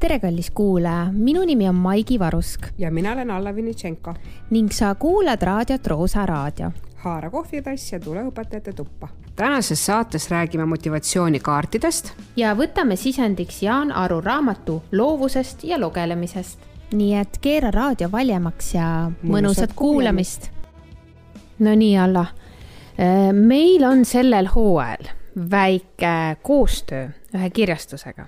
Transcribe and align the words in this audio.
tere, 0.00 0.18
kallis 0.20 0.50
kuulaja, 0.50 1.06
minu 1.12 1.42
nimi 1.44 1.68
on 1.68 1.74
Maigi 1.74 2.18
Varusk 2.18 2.66
ja 2.78 2.90
mina 2.90 3.12
olen 3.12 3.30
Alla 3.30 3.54
Vinitšenko. 3.54 4.14
ning 4.50 4.70
sa 4.72 4.94
kuulad 4.94 5.42
raadiot 5.42 5.86
Roosa 5.86 6.26
Raadio. 6.26 6.70
haara 6.96 7.30
kohvitass 7.30 7.92
ja 7.92 8.00
tule 8.00 8.22
õpetajate 8.22 8.72
tuppa. 8.72 9.08
tänases 9.36 9.86
saates 9.86 10.30
räägime 10.30 10.64
motivatsioonikaartidest. 10.66 12.12
ja 12.36 12.54
võtame 12.54 12.96
sisendiks 12.96 13.62
Jaan 13.62 13.92
Aru 13.92 14.20
raamatu 14.20 14.82
loovusest 14.92 15.64
ja 15.64 15.78
lugelemisest. 15.78 16.58
nii 16.92 17.14
et 17.14 17.38
keera 17.40 17.70
raadio 17.70 18.12
valjemaks 18.12 18.74
ja 18.74 19.10
mõnusat 19.22 19.72
kuulamist. 19.74 20.50
no 21.58 21.74
nii, 21.74 21.98
Alla. 21.98 22.26
meil 23.32 23.84
on 23.84 24.04
sellel 24.04 24.48
hooajal 24.54 25.04
väike 25.50 26.36
koostöö 26.42 27.08
ühe 27.34 27.50
kirjastusega 27.50 28.26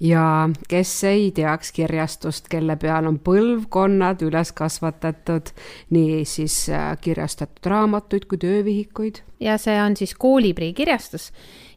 ja 0.00 0.48
kes 0.68 0.92
ei 1.04 1.30
teaks 1.36 1.72
kirjastust, 1.72 2.48
kelle 2.48 2.76
peal 2.80 3.06
on 3.06 3.18
põlvkonnad 3.24 4.22
üles 4.24 4.52
kasvatatud, 4.56 5.52
nii 5.90 6.24
siis 6.24 6.66
kirjastatud 7.00 7.66
raamatuid 7.72 8.24
kui 8.30 8.38
töövihikuid. 8.38 9.22
ja 9.40 9.58
see 9.58 9.82
on 9.82 9.96
siis 9.96 10.14
Kooliprii 10.14 10.72
kirjastus 10.72 11.32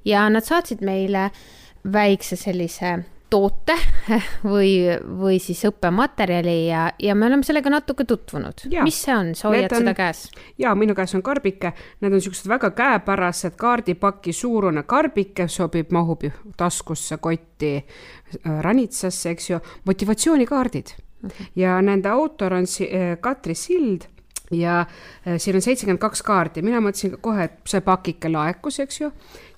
ja 0.05 0.29
nad 0.29 0.43
saatsid 0.43 0.81
meile 0.81 1.31
väikse 1.93 2.35
sellise 2.35 2.99
toote 3.33 3.75
või, 4.53 4.73
või 5.19 5.39
siis 5.41 5.63
õppematerjali 5.69 6.57
ja, 6.67 6.83
ja 7.01 7.15
me 7.17 7.27
oleme 7.29 7.45
sellega 7.45 7.71
natuke 7.73 8.05
tutvunud. 8.09 8.67
mis 8.85 8.99
see 9.05 9.15
on, 9.15 9.33
sa 9.37 9.49
hoiad 9.49 9.71
on, 9.71 9.83
seda 9.83 9.95
käes? 9.97 10.25
ja 10.61 10.73
minu 10.77 10.95
käes 10.97 11.15
on 11.17 11.25
karbike, 11.25 11.73
need 12.03 12.13
on 12.13 12.23
siuksed 12.23 12.49
väga 12.51 12.73
käepärased 12.77 13.57
kaardipaki 13.59 14.35
suurune 14.37 14.85
karbike, 14.89 15.47
sobib, 15.49 15.91
mahub 15.95 16.27
taskusse, 16.57 17.17
kotti, 17.23 17.75
ranitsasse, 18.43 19.33
eks 19.33 19.49
ju, 19.49 19.61
motivatsioonikaardid 19.89 20.93
uh. 20.93 21.29
-huh. 21.29 21.51
ja 21.55 21.81
nende 21.81 22.09
autor 22.09 22.53
on 22.53 22.69
Katri 23.21 23.55
Sild 23.55 24.09
ja 24.51 24.85
siin 25.37 25.55
on 25.55 25.61
seitsekümmend 25.61 26.01
kaks 26.01 26.21
kaarti, 26.21 26.61
mina 26.61 26.81
mõtlesin 26.83 27.17
kohe, 27.21 27.47
et 27.49 27.57
see 27.65 27.81
pakike 27.81 28.29
laekus, 28.29 28.79
eks 28.83 29.01
ju 29.01 29.09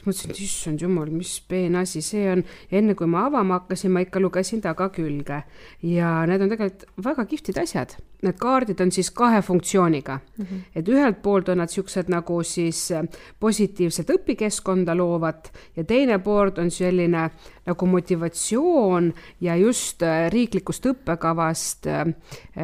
mõtlesin, 0.05 0.31
et 0.31 0.41
issand 0.45 0.81
jumal, 0.81 1.09
mis 1.13 1.37
peenasi 1.49 2.01
see 2.05 2.25
on. 2.31 2.43
enne 2.71 2.95
kui 2.95 3.07
ma 3.09 3.25
avama 3.29 3.59
hakkasin, 3.59 3.91
ma 3.91 4.03
ikka 4.05 4.21
lugesin 4.21 4.61
tagakülge 4.63 5.41
ja 5.85 6.11
need 6.29 6.41
on 6.41 6.51
tegelikult 6.51 6.85
väga 7.05 7.25
kihvtid 7.31 7.61
asjad. 7.61 7.95
Need 8.25 8.39
kaardid 8.41 8.79
on 8.81 8.91
siis 8.91 9.11
kahe 9.13 9.41
funktsiooniga 9.45 10.17
mm. 10.17 10.45
-hmm. 10.45 10.61
et 10.75 10.87
ühelt 10.89 11.21
poolt 11.21 11.49
on 11.49 11.57
nad 11.57 11.69
siuksed 11.69 12.09
nagu 12.09 12.43
siis 12.43 12.91
äh, 12.91 13.03
positiivset 13.39 14.09
õpikeskkonda 14.09 14.95
loovad 14.97 15.51
ja 15.75 15.83
teine 15.83 16.19
poolt 16.19 16.57
on 16.57 16.71
selline 16.71 17.29
nagu 17.65 17.85
motivatsioon 17.85 19.13
ja 19.41 19.55
just 19.55 20.03
äh, 20.03 20.31
riiklikust 20.31 20.85
õppekavast 20.85 21.87
äh, 21.87 22.05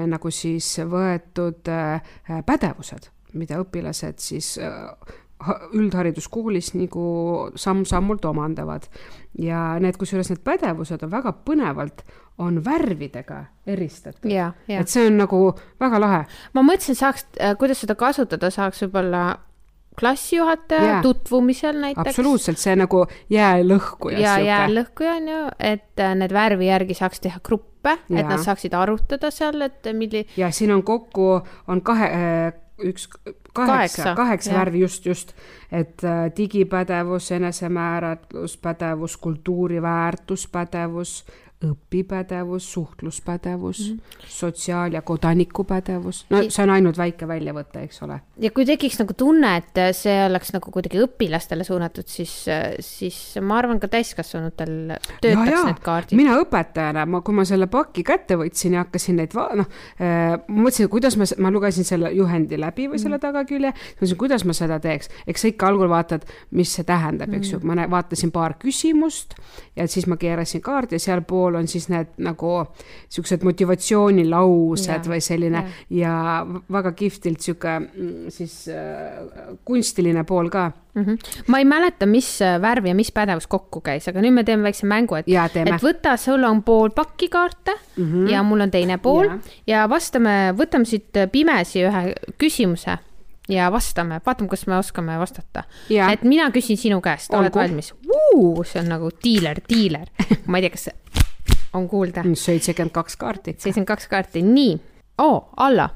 nagu 0.07 0.31
siis 0.31 0.77
võetud 0.79 1.67
pädevused 2.45 3.11
mida 3.33 3.59
õpilased 3.61 4.19
siis 4.19 4.55
üldhariduskoolis 5.73 6.73
nagu 6.77 7.05
samm-sammult 7.59 8.25
omandavad. 8.29 8.87
ja 9.39 9.79
need, 9.79 9.97
kusjuures 9.97 10.29
need 10.29 10.41
pädevused 10.43 11.03
on 11.05 11.11
väga 11.11 11.33
põnevalt, 11.45 12.03
on 12.37 12.59
värvidega 12.65 13.45
eristatud. 13.67 14.31
et 14.67 14.89
see 14.89 15.07
on 15.07 15.17
nagu 15.23 15.43
väga 15.79 16.01
lahe. 16.01 16.25
ma 16.53 16.65
mõtlesin, 16.65 16.97
saaks, 16.99 17.25
äh, 17.39 17.55
kuidas 17.57 17.81
seda 17.81 17.95
kasutada 17.95 18.51
saaks 18.51 18.83
võib-olla 18.85 19.23
klassijuhataja 19.99 20.83
yeah. 20.83 21.01
tutvumisel 21.01 21.79
näiteks. 21.81 22.07
absoluutselt, 22.07 22.57
see 22.57 22.75
nagu 22.79 23.05
jäälõhkuja. 23.29 24.19
ja 24.19 24.37
jäälõhkuja 24.39 25.17
on 25.19 25.27
ju, 25.27 25.41
et 25.59 25.99
äh, 25.99 26.15
need 26.15 26.33
värvi 26.33 26.69
järgi 26.69 26.97
saaks 26.97 27.19
teha 27.23 27.41
gruppe, 27.43 27.97
et 28.09 28.25
nad 28.27 28.39
saaksid 28.43 28.73
arutada 28.77 29.31
seal, 29.31 29.61
et 29.67 29.91
milli-. 29.93 30.25
ja 30.37 30.51
siin 30.51 30.71
on 30.71 30.83
kokku, 30.83 31.41
on 31.67 31.81
kahe 31.81 32.07
äh, 32.07 32.53
üks, 32.83 33.09
kaheksa, 33.53 34.15
kaheksa, 34.15 34.53
värvi, 34.53 34.79
just, 34.79 35.05
just. 35.05 35.33
et 35.71 36.03
äh, 36.03 36.31
digipädevus, 36.37 37.31
enesemääratluspädevus, 37.31 39.17
kultuuriväärtuspädevus, 39.17 41.25
õpipädevus, 41.65 42.73
suhtluspädevus 42.73 43.91
mm, 43.91 43.97
-hmm. 43.97 44.25
sotsiaal- 44.27 44.93
ja 44.93 45.01
kodanikupädevus, 45.01 46.25
no 46.29 46.41
see 46.49 46.63
on 46.63 46.69
ainult 46.69 46.97
väike 46.97 47.27
väljavõte, 47.27 47.83
eks 47.85 48.01
ole. 48.01 48.19
ja 48.37 48.51
kui 48.51 48.65
tekiks 48.65 48.97
nagu 48.99 49.13
tunne, 49.13 49.55
et 49.57 49.95
see 49.95 50.15
oleks 50.25 50.53
nagu 50.53 50.71
kuidagi 50.71 51.01
õpilastele 51.05 51.63
suunatud, 51.63 52.07
siis, 52.07 52.33
siis 52.79 53.19
ma 53.41 53.57
arvan, 53.57 53.79
ka 53.79 53.87
täiskasvanutel 53.87 54.95
töötaks 55.21 55.51
ja, 55.51 55.57
ja. 55.57 55.65
need 55.69 55.83
kaardid. 55.85 56.17
mina 56.17 56.37
õpetajana, 56.41 57.05
ma, 57.05 57.21
kui 57.21 57.37
ma 57.37 57.45
selle 57.45 57.67
paki 57.67 58.03
kätte 58.03 58.39
võtsin 58.41 58.77
ja 58.77 58.85
hakkasin 58.85 59.21
neid, 59.21 59.37
noh 59.37 59.69
äh,, 60.01 60.39
ma 60.47 60.65
mõtlesin, 60.65 60.89
kuidas 60.89 61.17
ma, 61.17 61.29
ma 61.37 61.53
lugesin 61.53 61.85
selle 61.85 62.11
juhendi 62.17 62.57
läbi 62.59 62.89
või 62.89 63.01
selle 63.01 63.19
mhm. 63.19 63.27
tagakülje, 63.27 63.73
mõtlesin, 63.99 64.17
kuidas 64.17 64.45
ma 64.45 64.57
seda 64.57 64.79
teeks, 64.81 65.13
eks 65.27 65.45
sa 65.45 65.53
ikka 65.53 65.69
algul 65.69 65.89
vaatad, 65.93 66.25
mis 66.57 66.73
see 66.73 66.87
tähendab, 66.87 67.33
eks 67.37 67.53
ju, 67.53 67.61
mhm. 67.61 67.85
ma 67.85 67.89
vaatasin 67.99 68.33
paar 68.33 68.57
küsimust 68.57 69.37
ja 69.75 69.85
siis 69.87 70.07
ma 70.09 70.17
keerasin 70.17 70.61
kaardi 70.61 70.97
ja 70.97 71.05
sealpool 71.05 71.50
pool 71.51 71.59
on 71.59 71.67
siis 71.67 71.87
need 71.91 72.15
nagu 72.23 72.51
siuksed 73.11 73.43
motivatsioonilaused 73.45 74.91
ja, 74.91 74.99
või 75.11 75.21
selline 75.23 75.63
ja, 75.89 75.99
ja 76.01 76.13
väga 76.71 76.93
kihvtilt 76.97 77.43
sihuke 77.43 77.77
mm, 77.79 78.31
siis 78.33 78.63
äh, 78.71 79.57
kunstiline 79.67 80.23
pool 80.27 80.49
ka 80.53 80.69
mm. 80.71 81.03
-hmm. 81.03 81.43
ma 81.47 81.59
ei 81.59 81.65
mäleta, 81.65 82.05
mis 82.05 82.29
äh, 82.41 82.59
värv 82.61 82.87
ja 82.87 82.95
mis 82.95 83.11
pädevus 83.11 83.47
kokku 83.47 83.81
käis, 83.81 84.07
aga 84.07 84.23
nüüd 84.23 84.39
me 84.39 84.43
teeme 84.47 84.63
väikse 84.63 84.87
mängu, 84.87 85.19
et, 85.19 85.27
et 85.27 85.83
võta, 85.83 86.17
sul 86.17 86.43
on 86.47 86.63
pool 86.63 86.89
pakki 86.95 87.29
kaarte 87.29 87.75
mm 87.97 88.03
-hmm. 88.05 88.31
ja 88.31 88.43
mul 88.43 88.61
on 88.61 88.71
teine 88.71 88.97
pool 88.97 89.25
ja, 89.25 89.39
ja 89.67 89.89
vastame, 89.89 90.53
võtame 90.57 90.85
siit 90.85 91.25
pimesi 91.31 91.83
ühe 91.85 92.13
küsimuse 92.37 92.97
ja 93.49 93.71
vastame, 93.71 94.21
vaatame, 94.25 94.49
kas 94.49 94.67
me 94.67 94.77
oskame 94.77 95.19
vastata. 95.19 95.63
et 96.11 96.23
mina 96.23 96.51
küsin 96.51 96.77
sinu 96.77 97.01
käest, 97.01 97.33
oled 97.33 97.55
valmis? 97.55 97.93
see 98.65 98.79
on 98.81 98.89
nagu 98.89 99.09
diiler, 99.23 99.61
diiler. 99.69 100.07
ma 100.47 100.57
ei 100.57 100.69
tea, 100.69 100.69
kas 100.69 100.89
on 101.73 101.89
kuulda. 101.89 102.23
seitsekümmend 102.33 102.91
kaks 102.91 103.15
kaarti. 103.15 103.51
seitsekümmend 103.51 103.87
kaks 103.87 104.07
kaarti, 104.07 104.41
nii 104.41 104.79
oo, 105.17 105.49
Alla, 105.57 105.89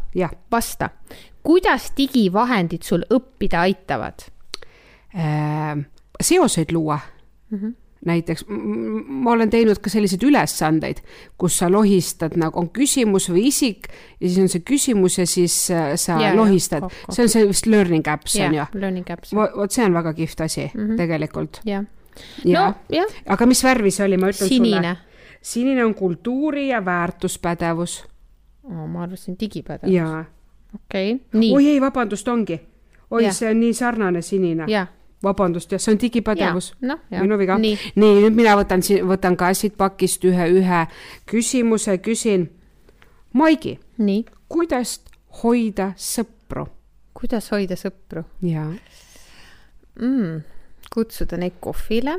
vasta. 0.52 0.90
kuidas 1.44 1.91
digivahendid 1.97 2.84
sul 2.84 3.06
õppida 3.13 3.66
aitavad 3.66 4.28
äh,? 5.16 5.85
seoseid 6.22 6.72
luua 6.72 7.00
mm. 7.50 7.59
-hmm 7.59 7.74
näiteks 8.06 8.46
ma 9.08 9.31
olen 9.31 9.50
teinud 9.50 9.80
ka 9.81 9.90
selliseid 9.90 10.24
ülesandeid, 10.28 11.02
kus 11.41 11.58
sa 11.58 11.69
lohistad 11.72 12.35
nagu 12.38 12.59
on 12.59 12.69
küsimus 12.69 13.30
või 13.31 13.47
isik 13.50 13.90
ja 14.19 14.28
siis 14.28 14.38
on 14.44 14.52
see 14.52 14.62
küsimus 14.68 15.18
ja 15.18 15.25
siis 15.30 15.56
äh, 15.74 15.96
sa 16.00 16.19
ja, 16.22 16.35
lohistad. 16.38 16.85
see 17.09 17.25
on 17.25 17.34
see 17.34 17.47
vist 17.50 17.66
learning 17.66 18.08
apps 18.08 18.38
on 18.38 18.53
ju? 18.59 18.68
Learning 18.74 19.09
apps. 19.09 19.34
vot 19.34 19.72
see 19.72 19.85
on 19.85 19.97
väga 19.97 20.14
kihvt 20.14 20.41
asi 20.41 20.69
mm 20.74 20.81
-hmm. 20.81 20.97
tegelikult. 20.97 21.62
jah. 21.66 21.85
no 22.46 22.74
jah. 22.90 23.18
aga 23.25 23.46
mis 23.46 23.64
värvi 23.64 23.91
see 23.91 24.06
oli, 24.06 24.18
ma 24.18 24.30
ütlen 24.30 24.47
Sinine. 24.47 24.78
sulle 24.78 24.97
sinine 25.45 25.85
on 25.85 25.95
kultuuri 25.95 26.67
ja 26.67 26.85
väärtuspädevus 26.85 28.06
oh,. 28.63 28.88
ma 28.88 29.03
arvasin 29.03 29.38
digipädevus. 29.39 29.94
jaa. 29.94 30.25
okei 30.75 31.13
okay., 31.13 31.25
nii. 31.39 31.53
oi 31.53 31.67
ei, 31.67 31.81
vabandust, 31.81 32.28
ongi. 32.28 32.61
oi, 33.11 33.31
see 33.31 33.50
on 33.51 33.59
nii 33.59 33.73
sarnane 33.73 34.22
sinine. 34.22 34.66
vabandust, 35.23 35.72
jah, 35.72 35.81
see 35.81 35.94
on 35.94 36.00
digipädevus. 36.01 36.73
No, 36.81 36.97
minu 37.22 37.38
viga. 37.38 37.57
nii, 37.61 37.78
nii, 37.95 38.22
nüüd 38.25 38.41
mina 38.41 38.57
võtan, 38.57 38.81
võtan 39.05 39.38
ka 39.38 39.53
siit 39.53 39.78
pakist 39.78 40.25
ühe, 40.25 40.50
ühe 40.59 40.81
küsimuse, 41.29 41.97
küsin. 41.97 42.50
Maigi, 43.34 43.78
kuidas 44.50 45.00
hoida 45.44 45.91
sõpru? 45.97 46.66
kuidas 47.13 47.51
hoida 47.53 47.78
sõpru? 47.78 48.25
jaa 48.41 48.72
mm,. 50.01 50.41
kutsuda 50.94 51.38
neid 51.38 51.61
kohvile 51.61 52.17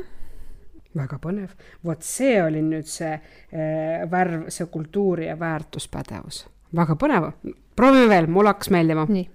väga 0.95 1.19
põnev, 1.21 1.51
vot 1.85 2.03
see 2.05 2.37
oli 2.41 2.61
nüüd 2.65 2.87
see 2.89 3.13
äh, 3.13 4.05
värv, 4.11 4.47
see 4.53 4.69
kultuuri 4.71 5.27
ja 5.27 5.37
väärtuspädevus, 5.39 6.45
väga 6.75 6.97
põnev, 6.99 7.29
proovime 7.77 8.09
veel, 8.11 8.29
mul 8.31 8.49
hakkas 8.49 8.71
meeldima. 8.73 9.05
nii, 9.11 9.27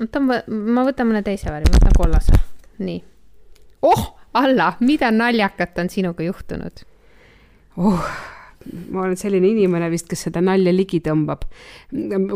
võtan, 0.00 0.28
ma 0.48 0.86
võtan 0.86 1.10
mõne 1.10 1.24
teise 1.26 1.50
värvi, 1.52 1.70
ma 1.72 1.80
võtan 1.80 1.98
kollase, 1.98 2.42
nii. 2.82 3.00
oh, 3.90 4.10
Alla, 4.34 4.72
mida 4.82 5.12
naljakat 5.14 5.76
on 5.78 5.90
sinuga 5.92 6.24
juhtunud? 6.26 6.86
oh 7.78 8.06
ma 8.90 9.02
olen 9.04 9.16
selline 9.18 9.48
inimene 9.50 9.90
vist, 9.92 10.08
kes 10.08 10.26
seda 10.28 10.40
nalja 10.40 10.72
ligi 10.72 11.00
tõmbab. 11.04 11.44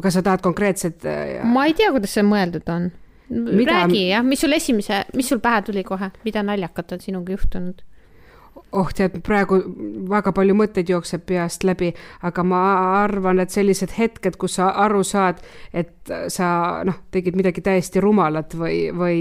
kas 0.02 0.19
sa 0.19 0.22
tahad 0.22 0.43
konkreetset? 0.44 1.04
Äh, 1.08 1.38
ma 1.46 1.66
ei 1.66 1.75
tea, 1.78 1.90
kuidas 1.94 2.14
see 2.14 2.26
mõeldud 2.26 2.69
on 2.75 2.90
mida... 3.30 3.72
räägi 3.72 4.08
jah, 4.08 4.25
mis 4.25 4.40
sul 4.40 4.56
esimese, 4.56 5.04
mis 5.16 5.28
sul 5.28 5.42
pähe 5.44 5.62
tuli 5.62 5.84
kohe, 5.84 6.10
mida 6.25 6.42
naljakat 6.42 6.96
on 6.96 7.04
sinuga 7.04 7.36
juhtunud? 7.36 7.84
oh 8.72 8.90
tead, 8.92 9.20
praegu 9.25 9.60
väga 10.10 10.32
palju 10.36 10.56
mõtteid 10.58 10.90
jookseb 10.92 11.25
peast 11.28 11.64
läbi, 11.64 11.92
aga 12.26 12.44
ma 12.44 12.62
arvan, 13.04 13.40
et 13.40 13.54
sellised 13.54 13.94
hetked, 13.96 14.36
kus 14.40 14.58
sa 14.58 14.72
aru 14.84 15.04
saad, 15.06 15.40
et 15.72 16.12
sa 16.32 16.48
noh, 16.84 16.98
tegid 17.14 17.38
midagi 17.38 17.64
täiesti 17.64 18.02
rumalat 18.04 18.56
või, 18.58 18.88
või 18.92 19.20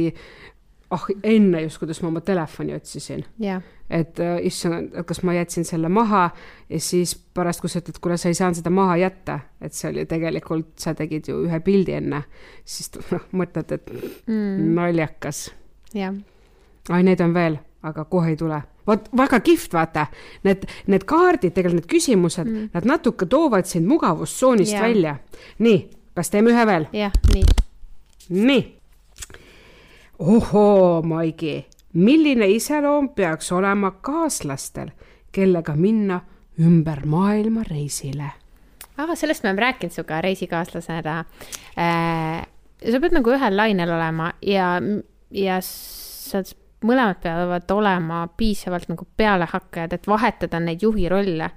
ah 0.90 0.96
oh, 0.96 1.08
enne 1.24 1.62
just, 1.66 1.82
kuidas 1.82 2.00
ma 2.02 2.08
oma 2.12 2.22
telefoni 2.24 2.76
otsisin 2.76 3.26
yeah.. 3.44 3.64
et 3.90 4.20
äh, 4.24 4.38
issand, 4.48 4.96
kas 5.08 5.20
ma 5.28 5.36
jätsin 5.36 5.66
selle 5.68 5.90
maha 5.92 6.30
ja 6.70 6.80
siis 6.80 7.16
pärast, 7.34 7.62
kui 7.62 7.72
sa 7.72 7.82
ütled, 7.82 8.00
kuule, 8.04 8.18
sa 8.18 8.32
ei 8.32 8.38
saanud 8.40 8.60
seda 8.62 8.72
maha 8.72 8.96
jätta, 9.02 9.40
et 9.62 9.76
see 9.76 9.92
oli 9.92 10.06
tegelikult, 10.08 10.72
sa 10.80 10.96
tegid 10.96 11.28
ju 11.28 11.42
ühe 11.44 11.60
pildi 11.66 11.98
enne, 12.00 12.24
siis 12.66 12.92
noh, 13.12 13.28
mõtled, 13.36 13.76
et 13.76 13.92
mm. 13.92 14.72
naljakas. 14.80 15.50
jah. 15.98 16.16
ai, 16.90 17.04
neid 17.04 17.22
on 17.26 17.36
veel, 17.36 17.60
aga 17.84 18.08
kohe 18.08 18.32
ei 18.32 18.40
tule 18.40 18.62
vot 18.88 19.10
väga 19.18 19.40
kihvt, 19.44 19.74
vaata, 19.76 20.08
need, 20.48 20.64
need 20.88 21.04
kaardid, 21.10 21.52
tegelikult 21.52 21.82
need 21.82 21.92
küsimused 21.92 22.48
mm., 22.48 22.70
nad 22.76 22.88
natuke 22.88 23.28
toovad 23.30 23.68
sind 23.68 23.88
mugavustsoonist 23.90 24.78
yeah. 24.78 24.88
välja. 24.88 25.16
nii, 25.60 25.84
kas 26.16 26.32
teeme 26.32 26.56
ühe 26.56 26.66
veel? 26.70 26.88
jah, 26.96 27.20
nii. 27.34 27.46
nii. 28.30 28.64
Ohoo, 30.20 31.02
Maigi, 31.02 31.68
milline 31.94 32.48
iseloom 32.48 33.10
peaks 33.10 33.52
olema 33.52 33.92
kaaslastel, 33.92 34.90
kellega 35.32 35.76
minna 35.76 36.22
ümber 36.60 37.06
maailma 37.06 37.64
reisile? 37.70 38.32
aa, 38.98 39.16
sellest 39.16 39.44
me 39.44 39.50
oleme 39.50 39.62
rääkinud 39.62 39.94
sinuga 39.94 40.22
reisikaaslasena 40.22 41.18
äh,. 41.78 42.46
sa 42.92 43.00
pead 43.00 43.14
nagu 43.14 43.30
ühel 43.30 43.58
lainel 43.58 43.92
olema 43.94 44.32
ja, 44.42 44.72
ja 45.32 45.60
sa 45.62 46.42
mõlemad 46.86 47.22
peavad 47.22 47.72
olema 47.72 48.28
piisavalt 48.38 48.90
nagu 48.90 49.08
pealehakkajad, 49.18 49.94
et 49.94 50.08
vahetada 50.08 50.60
neid 50.60 50.82
juhi 50.82 51.10
rolle. 51.10 51.50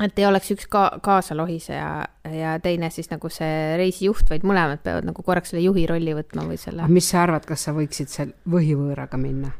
Et 0.00 0.18
ei 0.18 0.26
oleks 0.26 0.52
üks 0.54 0.68
ka 0.72 0.84
kaasalohiseja 1.04 1.88
ja 2.32 2.52
teine 2.64 2.88
siis 2.90 3.10
nagu 3.12 3.28
see 3.32 3.76
reisijuht, 3.80 4.30
vaid 4.30 4.46
mõlemad 4.48 4.80
peavad 4.84 5.08
nagu 5.08 5.24
korraks 5.26 5.52
selle 5.52 5.64
juhi 5.66 5.84
rolli 5.90 6.14
võtma 6.16 6.46
või 6.48 6.60
selle. 6.60 6.88
mis 6.88 7.10
sa 7.12 7.26
arvad, 7.26 7.44
kas 7.48 7.68
sa 7.68 7.76
võiksid 7.76 8.12
seal 8.12 8.32
võhivõõraga 8.48 9.20
minna? 9.20 9.52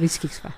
riskiks 0.00 0.40
või? 0.44 0.54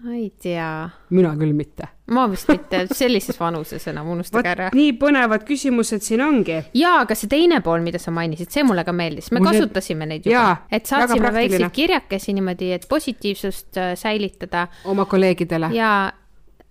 ma 0.00 0.14
ei 0.16 0.30
tea. 0.42 0.88
mina 1.10 1.32
küll 1.36 1.52
mitte. 1.56 1.88
ma 2.14 2.24
vist 2.30 2.48
mitte, 2.48 2.82
sellises 2.96 3.36
vanuses 3.40 3.84
enam, 3.90 4.08
unustage 4.14 4.48
ära. 4.48 4.68
nii 4.74 4.94
põnevad 5.00 5.44
küsimused 5.48 6.04
siin 6.04 6.22
ongi. 6.24 6.56
ja, 6.74 6.94
aga 7.02 7.16
see 7.18 7.30
teine 7.30 7.60
pool, 7.64 7.84
mida 7.84 8.00
sa 8.02 8.14
mainisid, 8.14 8.50
see 8.54 8.64
mulle 8.66 8.84
ka 8.86 8.94
meeldis, 8.96 9.30
me 9.34 9.42
Mul 9.42 9.52
kasutasime 9.52 10.08
neid 10.10 10.26
juba, 10.30 10.62
et 10.72 10.88
saatsime 10.90 11.32
väikseid 11.34 11.68
kirjakesi 11.76 12.34
niimoodi, 12.38 12.72
et 12.78 12.88
positiivsust 12.90 13.80
äh, 13.80 13.92
säilitada. 13.98 14.68
oma 14.88 15.06
kolleegidele. 15.10 15.72
ja 15.76 15.92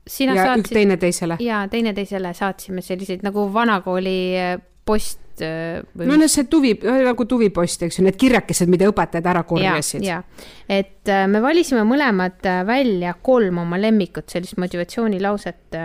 sina 0.10 0.36
ja 0.36 0.50
saatsid. 0.50 0.74
teineteisele. 0.74 1.38
ja 1.46 1.64
teineteisele 1.72 2.34
saatsime 2.34 2.82
selliseid 2.86 3.26
nagu 3.26 3.48
vanakooli 3.54 4.20
äh, 4.38 4.54
post 4.86 5.30
Äh, 5.42 5.82
või 5.98 6.20
no 6.20 6.28
see 6.32 6.48
tuvi, 6.50 6.74
nagu 6.84 7.26
tuvipost, 7.30 7.84
eks 7.88 8.00
ju, 8.00 8.06
need 8.06 8.18
kirjakesed, 8.20 8.70
mida 8.72 8.90
õpetajad 8.90 9.30
ära 9.32 9.44
korjasid. 9.48 10.06
ja, 10.06 10.22
et 10.68 11.10
äh, 11.10 11.26
me 11.32 11.42
valisime 11.44 11.86
mõlemad 11.88 12.40
äh, 12.48 12.62
välja 12.68 13.16
kolm 13.24 13.62
oma 13.64 13.80
lemmikut, 13.80 14.30
sellist 14.32 14.60
motivatsioonilauset. 14.62 15.78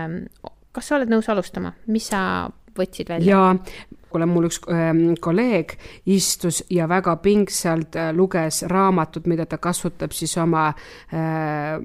Kas 0.75 0.88
sa 0.88 0.97
oled 0.97 1.11
nõus 1.12 1.29
alustama, 1.31 1.75
mis 1.94 2.09
sa 2.11 2.20
võtsid 2.75 3.12
välja? 3.12 3.37
jaa, 3.37 4.00
kuule, 4.11 4.27
mul 4.31 4.49
üks 4.49 4.61
ähm, 4.70 5.05
kolleeg 5.23 5.77
istus 6.11 6.65
ja 6.70 6.88
väga 6.91 7.17
pingsalt 7.23 7.99
luges 8.15 8.65
raamatut, 8.70 9.29
mida 9.31 9.47
ta 9.47 9.61
kasutab 9.62 10.15
siis 10.17 10.35
oma 10.43 10.69
äh, 11.15 11.79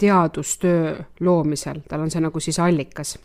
teadustöö 0.00 0.96
loomisel, 1.20 1.82
tal 1.88 2.00
on 2.00 2.10
see 2.10 2.22
nagu 2.24 2.40
siis 2.40 2.58
allikas 2.58 3.18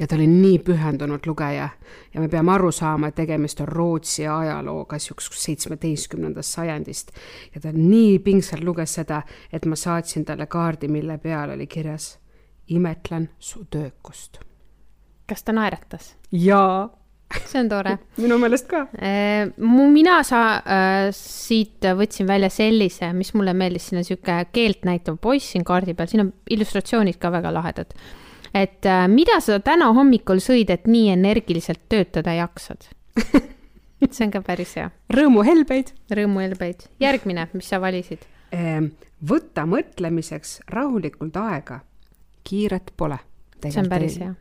ja 0.00 0.06
ta 0.06 0.14
oli 0.14 0.26
nii 0.26 0.58
pühendunud 0.58 1.26
lugeja 1.26 1.68
ja 2.14 2.20
me 2.20 2.28
peame 2.28 2.52
aru 2.52 2.72
saama, 2.72 3.08
et 3.08 3.14
tegemist 3.14 3.60
on 3.60 3.68
Rootsi 3.68 4.26
ajalooga 4.26 4.98
siuksest 4.98 5.40
seitsmeteistkümnendast 5.46 6.54
sajandist. 6.58 7.10
ja 7.54 7.60
ta 7.60 7.72
nii 7.72 8.18
pingsalt 8.18 8.64
luges 8.64 8.94
seda, 8.94 9.22
et 9.52 9.66
ma 9.66 9.76
saatsin 9.76 10.24
talle 10.24 10.46
kaardi, 10.46 10.88
mille 10.88 11.18
peal 11.18 11.50
oli 11.50 11.66
kirjas 11.66 12.18
imetlen 12.68 13.30
su 13.38 13.64
töökust. 13.70 14.40
kas 15.28 15.44
ta 15.44 15.52
naeratas? 15.52 16.16
jaa 16.32 17.01
see 17.46 17.60
on 17.62 17.68
tore 17.70 17.96
minu 18.24 18.38
meelest 18.42 18.68
ka. 18.70 18.86
Äh, 18.98 19.52
mu, 19.58 19.88
mina 19.92 20.20
sa- 20.26 20.62
äh,, 20.62 21.10
siit 21.16 21.84
võtsin 21.98 22.28
välja 22.28 22.50
sellise, 22.52 23.12
mis 23.16 23.32
mulle 23.34 23.54
meeldis, 23.56 23.90
siin 23.90 24.02
on 24.02 24.08
sihuke 24.08 24.40
keelt 24.52 24.86
näitav 24.88 25.20
poiss 25.22 25.54
siin 25.54 25.64
kaardi 25.68 25.94
peal, 25.98 26.10
siin 26.10 26.26
on 26.26 26.34
illustratsioonid 26.50 27.20
ka 27.22 27.32
väga 27.34 27.54
lahedad 27.54 27.96
et 28.54 28.84
äh, 28.86 29.06
mida 29.08 29.40
sa 29.40 29.58
täna 29.64 29.92
hommikul 29.96 30.42
sõid, 30.44 30.70
et 30.72 30.86
nii 30.90 31.12
energiliselt 31.14 31.86
töötada 31.88 32.34
jaksad 32.36 32.90
see 34.10 34.26
on 34.26 34.32
ka 34.34 34.42
päris 34.44 34.74
hea. 34.76 34.90
rõõmuhelbeid. 35.12 35.92
rõõmuhelbeid. 36.10 36.86
järgmine, 37.00 37.48
mis 37.52 37.68
sa 37.70 37.80
valisid? 37.82 38.24
Ehm, 38.52 38.92
võta 39.28 39.64
mõtlemiseks 39.68 40.60
rahulikult 40.72 41.36
aega. 41.36 41.80
kiiret 42.44 42.92
pole. 42.96 43.18
see 43.62 43.80
on 43.80 43.88
päris 43.88 44.18
hea 44.20 44.34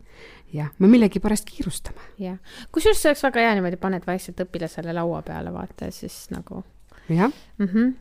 jah, 0.53 0.69
me 0.79 0.87
millegipärast 0.91 1.47
kiirustame. 1.49 2.11
jah, 2.21 2.37
kusjuures 2.71 3.01
see 3.01 3.11
oleks 3.11 3.25
väga 3.27 3.47
hea 3.47 3.57
niimoodi, 3.57 3.81
paned 3.81 4.07
vaikselt 4.07 4.45
õpilasele 4.45 4.95
laua 4.95 5.21
peale, 5.25 5.53
vaata 5.53 5.89
ja 5.89 5.95
siis 5.95 6.23
nagu. 6.33 6.63
jah 7.09 7.31
mm 7.57 7.67
-hmm 7.67 7.93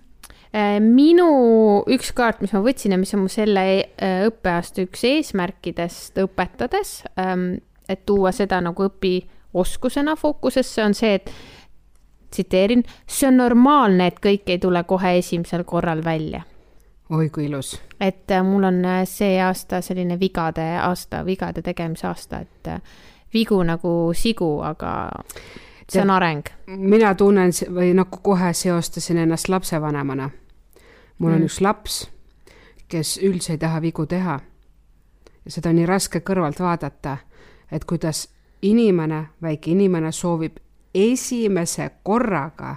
minu 0.82 1.84
üks 1.86 2.10
kaart, 2.12 2.40
mis 2.42 2.52
ma 2.52 2.60
võtsin 2.64 2.90
ja 2.90 2.98
mis 2.98 3.14
on 3.14 3.20
mu 3.22 3.28
selle 3.30 3.62
äh, 4.02 4.26
õppeaasta 4.26 4.82
üks 4.82 5.04
eesmärkidest 5.04 6.18
õpetades, 6.18 7.04
ähm, 7.18 7.62
et 7.88 8.02
tuua 8.06 8.32
seda 8.32 8.60
nagu 8.60 8.88
õpioskusena 8.88 10.16
fookusesse, 10.18 10.82
on 10.82 10.94
see, 10.94 11.14
et 11.14 11.30
tsiteerin, 12.30 12.82
see 13.06 13.28
on 13.28 13.36
normaalne, 13.36 14.10
et 14.10 14.18
kõik 14.22 14.50
ei 14.50 14.58
tule 14.58 14.82
kohe 14.84 15.16
esimesel 15.18 15.64
korral 15.64 16.02
välja. 16.04 16.42
Oi 17.10 17.30
kui 17.30 17.46
ilus. 17.46 17.80
et 18.00 18.30
äh, 18.30 18.44
mul 18.44 18.64
on 18.64 18.82
see 19.04 19.40
aasta 19.42 19.80
selline 19.80 20.20
vigade 20.20 20.76
aasta, 20.78 21.24
vigade 21.26 21.62
tegemise 21.62 22.06
aasta, 22.06 22.40
et 22.40 22.68
vigu 23.34 23.62
nagu 23.62 24.12
sigu, 24.14 24.60
aga 24.60 25.10
see 25.88 26.02
on 26.02 26.10
areng. 26.10 26.42
mina 26.66 27.14
tunnen 27.14 27.50
või 27.70 27.94
nagu 27.94 28.18
kohe 28.22 28.52
seostasin 28.52 29.16
ennast 29.16 29.48
lapsevanemana 29.48 30.30
mul 31.20 31.30
mm. 31.30 31.36
on 31.36 31.46
üks 31.46 31.60
laps, 31.60 32.00
kes 32.88 33.18
üldse 33.22 33.54
ei 33.54 33.60
taha 33.60 33.80
vigu 33.82 34.06
teha. 34.06 34.40
ja 35.44 35.50
seda 35.50 35.70
on 35.70 35.78
nii 35.80 35.88
raske 35.88 36.20
kõrvalt 36.24 36.60
vaadata, 36.60 37.16
et 37.72 37.84
kuidas 37.84 38.26
inimene, 38.62 39.26
väike 39.42 39.70
inimene 39.72 40.12
soovib 40.12 40.58
esimese 40.94 41.90
korraga 42.02 42.76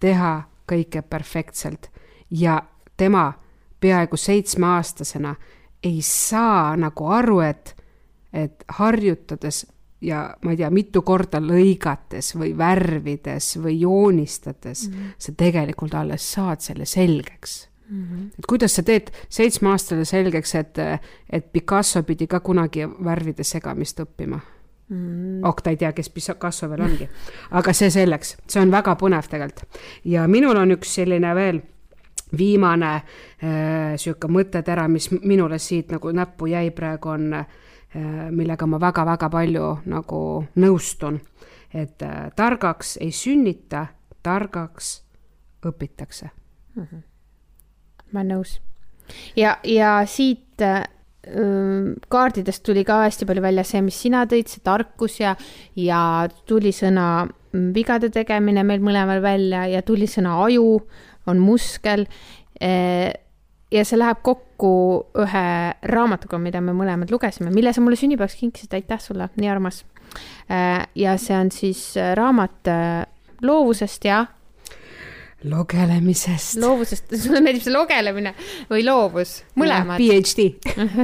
teha 0.00 0.32
kõike 0.68 1.02
perfektselt 1.02 1.90
ja 2.30 2.62
tema 2.98 3.32
peaaegu 3.80 4.16
seitsmeaastasena 4.16 5.34
ei 5.82 6.02
saa 6.02 6.76
nagu 6.76 7.06
aru, 7.06 7.40
et, 7.40 7.76
et 8.32 8.64
harjutades 8.68 9.66
ja 10.00 10.34
ma 10.44 10.54
ei 10.54 10.60
tea, 10.60 10.70
mitu 10.70 11.02
korda 11.06 11.40
lõigates 11.42 12.34
või 12.38 12.52
värvides 12.58 13.56
või 13.62 13.80
joonistades 13.80 14.88
mm, 14.88 14.94
-hmm. 14.94 15.16
sa 15.18 15.32
tegelikult 15.32 15.94
alles 15.94 16.26
saad 16.32 16.62
selle 16.62 16.86
selgeks 16.86 17.68
mm. 17.88 18.04
-hmm. 18.04 18.26
et 18.38 18.46
kuidas 18.46 18.74
sa 18.74 18.82
teed 18.82 19.10
seitsmeaastane 19.28 20.04
selgeks, 20.04 20.54
et, 20.54 20.78
et 21.30 21.52
Picasso 21.52 22.02
pidi 22.02 22.26
ka 22.26 22.40
kunagi 22.40 22.86
värvide 23.04 23.44
segamist 23.44 24.00
õppima 24.00 24.38
mm. 24.88 24.96
-hmm. 24.96 25.48
ok, 25.48 25.62
ta 25.62 25.70
ei 25.70 25.76
tea, 25.76 25.92
kes 25.92 26.10
Picasso 26.10 26.70
veel 26.70 26.80
ongi, 26.80 27.08
aga 27.50 27.72
see 27.72 27.90
selleks, 27.90 28.36
see 28.46 28.62
on 28.62 28.70
väga 28.70 28.94
põnev 28.94 29.26
tegelikult. 29.30 29.82
ja 30.04 30.28
minul 30.28 30.56
on 30.56 30.78
üks 30.78 30.94
selline 30.94 31.34
veel 31.34 31.60
viimane 32.38 32.94
äh, 32.94 33.96
sihuke 33.96 34.28
mõttetera, 34.28 34.88
mis 34.88 35.10
minule 35.10 35.58
siit 35.58 35.92
nagu 35.94 36.12
näppu 36.12 36.46
jäi 36.46 36.70
praegu, 36.70 37.08
on 37.08 37.32
äh, 37.34 37.46
millega 38.30 38.66
ma 38.66 38.80
väga-väga 38.80 39.30
palju 39.30 39.68
nagu 39.86 40.22
nõustun. 40.56 41.20
et 41.74 42.02
äh, 42.02 42.30
targaks 42.36 42.96
ei 43.00 43.12
sünnita, 43.12 43.86
targaks 44.22 45.02
õpitakse 45.66 46.30
mm. 46.74 46.82
-hmm. 46.82 47.02
ma 48.12 48.20
olen 48.20 48.34
nõus. 48.34 48.60
ja, 49.36 49.58
ja 49.64 50.02
siit 50.06 50.62
äh, 50.62 50.84
kaardidest 52.08 52.62
tuli 52.62 52.84
ka 52.84 53.02
hästi 53.02 53.26
palju 53.26 53.42
välja 53.42 53.64
see, 53.64 53.82
mis 53.82 54.00
sina 54.00 54.24
tõid, 54.26 54.48
see 54.48 54.62
tarkus 54.64 55.20
ja, 55.20 55.34
ja 55.76 56.28
tuli 56.46 56.72
sõna 56.72 57.26
mm, 57.26 57.72
vigade 57.74 58.10
tegemine 58.14 58.64
meil 58.64 58.80
mõlemal 58.80 59.22
välja 59.22 59.66
ja 59.66 59.82
tuli 59.82 60.06
sõna 60.06 60.38
aju, 60.44 60.80
on 61.28 61.40
muskel 61.42 62.06
ja 63.72 63.84
see 63.84 63.98
läheb 63.98 64.22
kokku 64.24 64.72
ühe 65.22 65.44
raamatuga, 65.92 66.40
mida 66.40 66.62
me 66.64 66.74
mõlemad 66.76 67.12
lugesime, 67.12 67.52
mille 67.54 67.72
sa 67.74 67.84
mulle 67.84 67.98
sünnipäevaks 68.00 68.38
kinkisid, 68.40 68.74
aitäh 68.78 69.00
sulle, 69.02 69.28
nii 69.36 69.52
armas. 69.52 69.84
Äh, 70.50 70.86
ja 70.96 71.16
see 71.20 71.36
on 71.36 71.52
siis 71.52 71.82
raamat 72.16 72.70
äh, 72.72 73.04
loovusest 73.44 74.08
ja 74.08 74.24
lugelemisest. 75.44 76.58
loovusest, 76.58 77.12
sulle 77.22 77.40
meeldib 77.44 77.62
see 77.62 77.74
lugelemine 77.74 78.32
või 78.70 78.82
loovus, 78.86 79.36
mõlemad? 79.60 80.00
PhD 80.00 80.48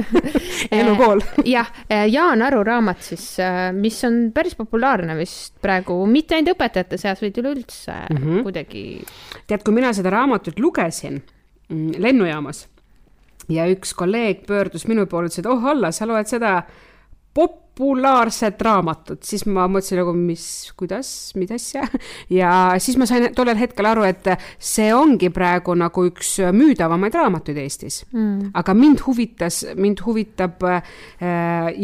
elukool 0.79 1.23
jah, 1.55 1.69
Jaan 2.11 2.43
Aru 2.43 2.63
raamat 2.67 3.03
siis, 3.05 3.29
mis 3.77 4.01
on 4.07 4.29
päris 4.35 4.57
populaarne 4.59 5.15
vist 5.19 5.55
praegu, 5.63 6.01
mitte 6.09 6.35
ainult 6.35 6.55
õpetajate 6.57 6.99
seas, 6.99 7.23
vaid 7.23 7.39
üleüldse 7.41 7.95
mm 8.09 8.21
-hmm. 8.21 8.43
kuidagi. 8.43 8.85
tead, 9.47 9.63
kui 9.63 9.73
mina 9.73 9.93
seda 9.93 10.11
raamatut 10.11 10.59
lugesin 10.59 11.21
mm, 11.69 11.95
lennujaamas 11.97 12.65
ja 13.49 13.69
üks 13.71 13.93
kolleeg 13.95 14.45
pöördus 14.47 14.87
minu 14.87 15.05
poole, 15.05 15.29
ütles, 15.29 15.39
et 15.39 15.49
oh 15.49 15.65
Alla, 15.65 15.91
sa 15.91 16.07
loed 16.09 16.27
seda 16.27 16.63
populaarset 17.75 18.61
raamatut, 18.61 19.23
siis 19.27 19.43
ma 19.51 19.65
mõtlesin 19.67 19.99
nagu, 19.99 20.13
mis, 20.15 20.45
kuidas, 20.79 21.09
mida 21.35 21.57
asja. 21.59 21.83
ja 22.31 22.51
siis 22.79 22.95
ma 22.99 23.07
sain 23.09 23.27
tollel 23.35 23.59
hetkel 23.59 23.89
aru, 23.89 24.05
et 24.07 24.29
see 24.59 24.93
ongi 24.95 25.29
praegu 25.33 25.75
nagu 25.75 26.05
üks 26.07 26.37
müüdavamaid 26.55 27.15
raamatuid 27.19 27.59
Eestis 27.59 28.01
mm.. 28.13 28.51
aga 28.55 28.75
mind 28.77 29.03
huvitas, 29.07 29.61
mind 29.75 30.03
huvitab 30.05 30.63
äh, 30.69 30.93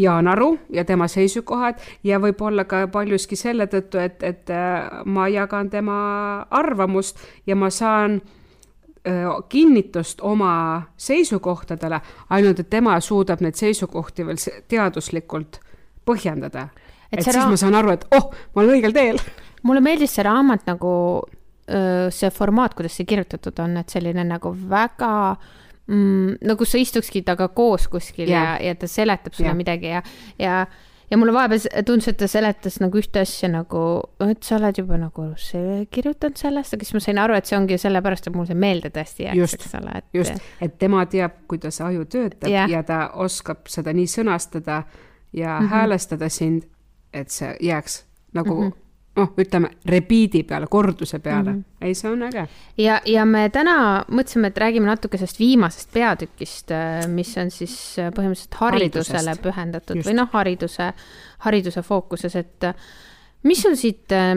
Jaan 0.00 0.30
Aru 0.32 0.54
ja 0.72 0.84
tema 0.88 1.08
seisukohad 1.12 1.82
ja 2.08 2.20
võib-olla 2.22 2.64
ka 2.68 2.86
paljuski 2.92 3.36
selle 3.36 3.68
tõttu, 3.68 4.00
et, 4.00 4.22
et 4.24 4.52
äh, 4.52 5.02
ma 5.04 5.28
jagan 5.28 5.68
tema 5.72 5.98
arvamust 6.50 7.20
ja 7.46 7.56
ma 7.56 7.70
saan 7.70 8.22
kinnitust 9.50 10.20
oma 10.22 10.52
seisukohtadele, 10.94 11.98
ainult 12.30 12.60
et 12.62 12.68
tema 12.70 12.94
suudab 13.02 13.40
neid 13.42 13.58
seisukohti 13.58 14.22
veel 14.28 14.38
teaduslikult 14.70 15.58
põhjendada. 16.08 16.68
et, 17.10 17.20
et 17.20 17.24
siis 17.28 17.44
ma 17.46 17.58
saan 17.60 17.78
aru, 17.78 17.96
et 17.96 18.06
oh, 18.16 18.30
ma 18.54 18.64
olen 18.64 18.76
õigel 18.78 18.96
teel. 18.96 19.22
mulle 19.62 19.82
meeldis 19.84 20.14
see 20.16 20.26
raamat 20.26 20.66
nagu, 20.66 20.92
see 22.12 22.30
formaat, 22.34 22.74
kuidas 22.74 22.96
see 22.98 23.08
kirjutatud 23.08 23.58
on, 23.62 23.76
et 23.80 23.92
selline 23.92 24.24
nagu 24.26 24.50
väga 24.68 25.12
mm, 25.86 26.40
nagu 26.48 26.66
sa 26.68 26.80
istukski 26.80 27.22
temaga 27.26 27.48
koos 27.54 27.86
kuskil 27.92 28.30
yeah. 28.30 28.56
ja, 28.58 28.72
ja 28.72 28.78
ta 28.78 28.88
seletab 28.90 29.36
sulle 29.36 29.52
yeah. 29.52 29.58
midagi 29.58 29.92
ja, 29.92 30.02
ja 30.38 30.64
ja 31.12 31.18
mulle 31.20 31.32
vahepeal 31.36 31.84
tundus, 31.84 32.08
et 32.08 32.16
ta 32.16 32.26
seletas 32.30 32.78
nagu 32.80 32.96
ühte 32.96 33.20
asja 33.20 33.50
nagu, 33.52 33.82
et 34.24 34.46
sa 34.46 34.56
oled 34.56 34.78
juba 34.80 34.96
nagu 34.96 35.26
kirjutanud 35.92 36.40
sellest, 36.40 36.72
aga 36.72 36.88
siis 36.88 36.96
ma 36.96 37.02
sain 37.04 37.20
aru, 37.20 37.36
et 37.36 37.48
see 37.50 37.58
ongi 37.58 37.76
sellepärast, 37.80 38.30
et 38.30 38.38
mul 38.38 38.48
see 38.48 38.56
meelde 38.56 38.88
tõesti 38.94 39.26
jääks, 39.26 39.56
eks 39.58 39.74
ole, 39.76 39.98
just, 40.16 40.46
et 40.64 40.78
tema 40.80 41.04
teab, 41.12 41.42
kuidas 41.52 41.82
aju 41.84 42.06
töötab 42.08 42.48
yeah. 42.48 42.70
ja 42.70 42.80
ta 42.88 43.02
oskab 43.20 43.68
seda 43.68 43.92
nii 43.96 44.08
sõnastada 44.08 44.82
ja 45.32 45.60
mm 45.60 45.66
-hmm. 45.66 45.70
häälestada 45.70 46.28
sind, 46.28 46.62
et 47.12 47.30
see 47.30 47.56
jääks 47.60 48.04
nagu 48.32 48.60
mm 48.60 48.68
-hmm 48.68 48.82
noh, 49.16 49.32
ütleme 49.38 49.70
repiidi 49.88 50.42
peale, 50.48 50.66
korduse 50.70 51.18
peale 51.18 51.52
mm. 51.52 51.58
-hmm. 51.58 51.84
ei, 51.86 51.94
see 51.94 52.10
on 52.10 52.22
äge. 52.22 52.46
ja, 52.78 53.00
ja 53.06 53.24
me 53.24 53.48
täna 53.48 54.04
mõtlesime, 54.08 54.48
et 54.52 54.58
räägime 54.58 54.88
natuke 54.88 55.18
sellest 55.18 55.40
viimasest 55.40 55.92
peatükist, 55.92 56.70
äh, 56.70 57.06
mis 57.08 57.36
on 57.38 57.50
siis 57.50 57.74
äh, 57.98 58.12
põhimõtteliselt 58.14 58.60
haridusele 58.60 59.18
Haridusest. 59.18 59.42
pühendatud 59.42 59.96
Just. 59.96 60.08
või 60.08 60.16
noh, 60.16 60.28
hariduse, 60.32 60.92
hariduse 61.46 61.82
fookuses, 61.82 62.36
et 62.36 62.64
äh, 62.64 62.74
mis 63.42 63.62
sul 63.62 63.76
siit 63.76 64.12
äh, 64.12 64.32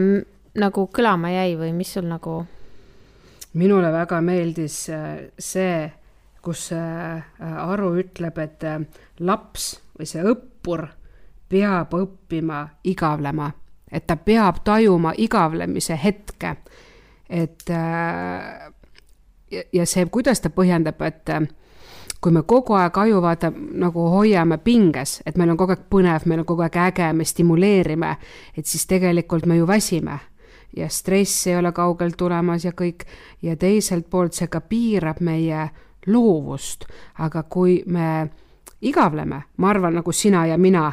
nagu 0.56 0.88
kõlama 0.92 1.32
jäi 1.32 1.56
või 1.56 1.72
mis 1.72 1.92
sul 1.96 2.08
nagu? 2.08 2.44
minule 3.56 3.92
väga 3.92 4.20
meeldis 4.20 4.90
see, 5.38 5.92
kus 6.44 6.68
Aru 7.40 7.94
ütleb, 7.98 8.38
et 8.38 8.64
laps 9.18 9.70
või 9.98 10.06
see 10.06 10.24
õppur 10.24 10.86
peab 11.48 11.94
õppima 11.94 12.66
igavlema 12.84 13.50
et 13.92 14.06
ta 14.06 14.16
peab 14.16 14.56
tajuma 14.64 15.12
igavlemise 15.16 15.98
hetke. 16.04 16.56
et 17.30 17.70
äh, 17.70 18.72
ja 19.72 19.86
see, 19.86 20.06
kuidas 20.06 20.40
ta 20.40 20.50
põhjendab, 20.50 21.00
et 21.02 21.28
äh, 21.28 21.42
kui 22.20 22.32
me 22.32 22.42
kogu 22.46 22.76
aeg 22.78 22.98
aju 22.98 23.22
vaata 23.22 23.50
nagu 23.54 24.08
hoiame 24.10 24.58
pinges, 24.58 25.20
et 25.26 25.36
meil 25.36 25.50
on 25.50 25.58
kogu 25.58 25.74
aeg 25.74 25.88
põnev, 25.90 26.26
meil 26.26 26.44
on 26.44 26.46
kogu 26.46 26.62
aeg 26.62 26.78
äge, 26.84 27.10
me 27.12 27.24
stimuleerime, 27.24 28.16
et 28.56 28.66
siis 28.66 28.86
tegelikult 28.86 29.46
me 29.46 29.56
ju 29.56 29.66
väsime. 29.66 30.18
Ja 30.76 30.88
stress 30.88 31.46
ei 31.46 31.56
ole 31.56 31.72
kaugelt 31.72 32.16
tulemas 32.16 32.64
ja 32.64 32.72
kõik. 32.76 33.06
Ja 33.42 33.56
teiselt 33.56 34.10
poolt 34.10 34.34
see 34.36 34.46
ka 34.46 34.60
piirab 34.60 35.22
meie 35.24 35.70
loovust, 36.06 36.84
aga 37.18 37.42
kui 37.42 37.80
me 37.86 38.28
igavleme, 38.80 39.42
ma 39.56 39.70
arvan, 39.70 39.94
nagu 39.94 40.12
sina 40.12 40.46
ja 40.46 40.58
mina 40.58 40.90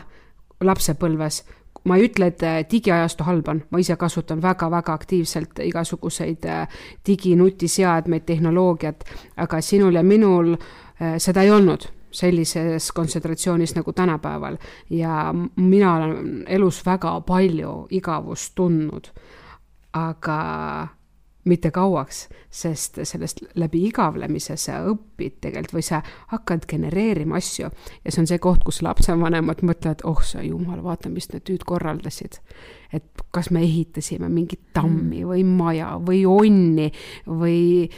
lapsepõlves, 0.64 1.44
ma 1.84 1.98
ei 1.98 2.08
ütle, 2.08 2.30
et 2.32 2.44
äh, 2.48 2.62
digiajastu 2.70 3.26
halb 3.28 3.50
on, 3.52 3.64
ma 3.72 3.82
ise 3.82 3.98
kasutan 4.00 4.42
väga-väga 4.42 4.94
aktiivselt 4.94 5.60
igasuguseid 5.66 6.46
äh, 6.48 6.80
diginutiseadmeid, 7.08 8.26
tehnoloogiat, 8.26 9.04
aga 9.44 9.62
sinul 9.62 10.00
ja 10.00 10.04
minul 10.04 10.54
äh, 10.56 11.18
seda 11.18 11.44
ei 11.44 11.52
olnud 11.52 11.90
sellises 12.14 12.92
kontsentratsioonis 12.94 13.76
nagu 13.76 13.94
tänapäeval. 13.94 14.58
Ja 14.90 15.34
mina 15.56 15.96
olen 15.96 16.44
elus 16.48 16.84
väga 16.86 17.22
palju 17.26 17.88
igavust 17.90 18.54
tundnud. 18.56 19.08
aga 19.94 20.88
mitte 21.46 21.72
kauaks, 21.72 22.28
sest 22.50 23.00
sellest 23.04 23.42
läbi 23.60 23.82
igavlemise 23.90 24.56
sa 24.60 24.80
õpid 24.88 25.40
tegelikult 25.44 25.76
või 25.76 25.86
sa 25.86 26.00
hakkad 26.32 26.68
genereerima 26.70 27.36
asju 27.40 27.68
ja 27.68 28.12
see 28.12 28.22
on 28.24 28.30
see 28.30 28.40
koht, 28.44 28.64
kus 28.64 28.82
lapsevanemad 28.86 29.64
mõtlevad, 29.66 30.06
oh 30.08 30.22
sa 30.24 30.44
jumal, 30.46 30.80
vaata, 30.84 31.12
mis 31.12 31.28
need 31.34 31.44
tüüd 31.50 31.66
korraldasid. 31.68 32.40
et 32.94 33.26
kas 33.32 33.50
me 33.52 33.64
ehitasime 33.64 34.30
mingit 34.30 34.62
tammi 34.74 35.24
mm. 35.24 35.28
või 35.28 35.44
maja 35.44 35.98
või 36.00 36.24
onni 36.30 36.92
või 37.28 37.90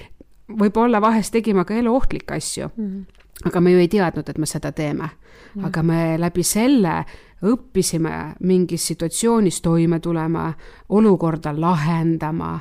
võib-olla 0.50 1.02
vahest 1.02 1.34
tegime 1.34 1.66
ka 1.66 1.76
eluohtlikke 1.76 2.34
asju 2.34 2.70
mm. 2.76 3.06
aga 3.46 3.62
me 3.62 3.72
ju 3.72 3.80
ei 3.84 3.88
teadnud, 3.88 4.30
et 4.30 4.38
me 4.38 4.50
seda 4.50 4.72
teeme 4.72 5.10
mm.. 5.10 5.66
aga 5.70 5.84
me 5.84 6.02
läbi 6.18 6.44
selle 6.44 7.04
õppisime 7.46 8.36
mingis 8.48 8.88
situatsioonis 8.88 9.62
toime 9.62 10.00
tulema, 10.00 10.54
olukorda 10.90 11.54
lahendama 11.54 12.56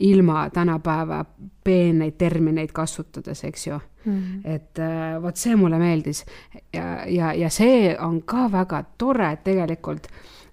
ilma 0.00 0.50
tänapäeva 0.50 1.24
peeneid 1.64 2.16
termineid 2.18 2.72
kasutades, 2.72 3.44
eks 3.44 3.66
ju 3.66 3.80
mm. 4.04 4.22
-hmm. 4.22 4.50
et 4.50 4.78
äh, 4.78 5.22
vot 5.22 5.36
see 5.36 5.56
mulle 5.56 5.78
meeldis 5.78 6.24
ja, 6.72 7.04
ja, 7.06 7.32
ja 7.34 7.50
see 7.50 7.96
on 7.98 8.22
ka 8.22 8.52
väga 8.52 8.84
tore, 8.98 9.32
et 9.32 9.44
tegelikult 9.44 10.06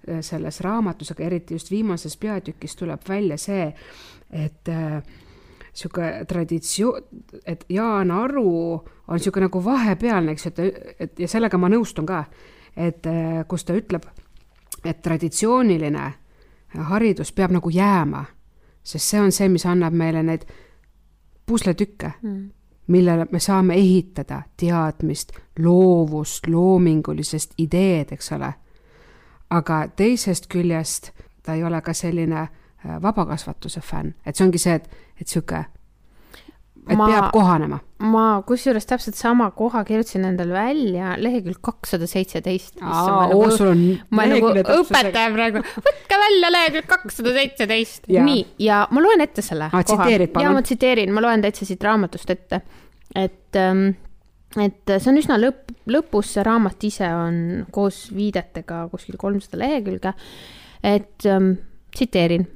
äh, 0.08 0.20
selles 0.20 0.60
raamatus, 0.60 1.10
aga 1.10 1.24
eriti 1.24 1.54
just 1.54 1.70
viimases 1.70 2.16
peatükis 2.16 2.76
tuleb 2.76 3.00
välja 3.08 3.36
see, 3.36 3.74
et 4.30 4.68
äh, 4.68 5.02
sihuke 5.72 6.24
traditsioon, 6.28 7.02
et 7.46 7.64
Jaan 7.68 8.10
Aru 8.10 8.84
on 9.08 9.20
sihuke 9.20 9.40
nagu 9.40 9.64
vahepealne, 9.64 10.32
eks 10.32 10.46
ju, 10.46 10.52
et, 10.56 10.96
et 11.00 11.20
ja 11.20 11.28
sellega 11.28 11.58
ma 11.58 11.68
nõustun 11.68 12.06
ka, 12.06 12.24
et 12.76 13.06
äh, 13.06 13.44
kus 13.48 13.64
ta 13.64 13.72
ütleb, 13.72 14.02
et 14.84 15.02
traditsiooniline 15.02 16.12
haridus 16.68 17.32
peab 17.32 17.50
nagu 17.50 17.70
jääma 17.70 18.24
sest 18.88 19.10
see 19.10 19.20
on 19.20 19.32
see, 19.32 19.48
mis 19.52 19.66
annab 19.68 19.92
meile 19.96 20.22
neid 20.24 20.46
pusletükke 21.46 22.12
mm., 22.22 22.46
millele 22.88 23.26
me 23.30 23.40
saame 23.40 23.74
ehitada 23.76 24.42
teadmist, 24.56 25.32
loovust, 25.58 26.46
loomingulisest 26.48 27.52
ideed, 27.60 28.14
eks 28.16 28.32
ole. 28.32 28.52
aga 29.50 29.88
teisest 29.96 30.46
küljest 30.48 31.10
ta 31.42 31.54
ei 31.54 31.64
ole 31.64 31.80
ka 31.80 31.92
selline 31.92 32.40
äh, 32.40 33.02
vabakasvatuse 33.02 33.80
fänn, 33.80 34.14
et 34.26 34.36
see 34.36 34.46
ongi 34.46 34.58
see, 34.58 34.74
et, 34.74 34.88
et 35.20 35.28
sihuke 35.28 35.64
et 36.88 36.96
ma, 36.96 37.06
peab 37.10 37.28
kohanema. 37.34 37.78
ma 38.12 38.24
kusjuures 38.46 38.86
täpselt 38.88 39.18
sama 39.18 39.50
koha 39.56 39.82
kirjutasin 39.88 40.24
endale 40.28 40.54
välja, 40.54 41.12
lehekülg 41.20 41.60
kakssada 41.64 42.08
seitseteist. 42.10 42.80
oo, 42.80 43.20
nagu- 43.28 43.50
sul 43.56 43.72
on. 43.72 43.84
ma 44.10 44.26
nagu 44.30 44.50
õpetaja 44.62 45.28
praegu, 45.34 45.62
võtke 45.86 46.20
välja 46.24 46.52
lehekülg 46.54 46.90
kakssada 46.90 47.36
seitseteist. 47.36 48.08
nii, 48.08 48.44
ja 48.64 48.82
ma 48.90 49.04
loen 49.04 49.24
ette 49.24 49.44
selle 49.44 49.70
ah, 49.70 49.84
koha. 49.84 50.10
ja 50.10 50.52
ma 50.54 50.64
tsiteerin, 50.64 51.14
ma 51.14 51.24
loen 51.24 51.44
täitsa 51.44 51.68
siit 51.68 51.84
raamatust 51.84 52.36
ette, 52.36 52.62
et 53.14 53.58
ähm, 53.60 53.88
et 54.56 54.94
see 54.96 55.10
on 55.10 55.18
üsna 55.20 55.36
lõpp, 55.36 55.74
lõpus, 55.92 56.30
see 56.34 56.44
raamat 56.46 56.84
ise 56.88 57.08
on 57.12 57.66
koos 57.74 58.06
viidetega 58.16 58.86
kuskil 58.92 59.18
kolmsada 59.20 59.60
lehekülge. 59.60 60.14
et 60.82 61.26
ähm, 61.26 61.58
tsiteerin 61.92 62.46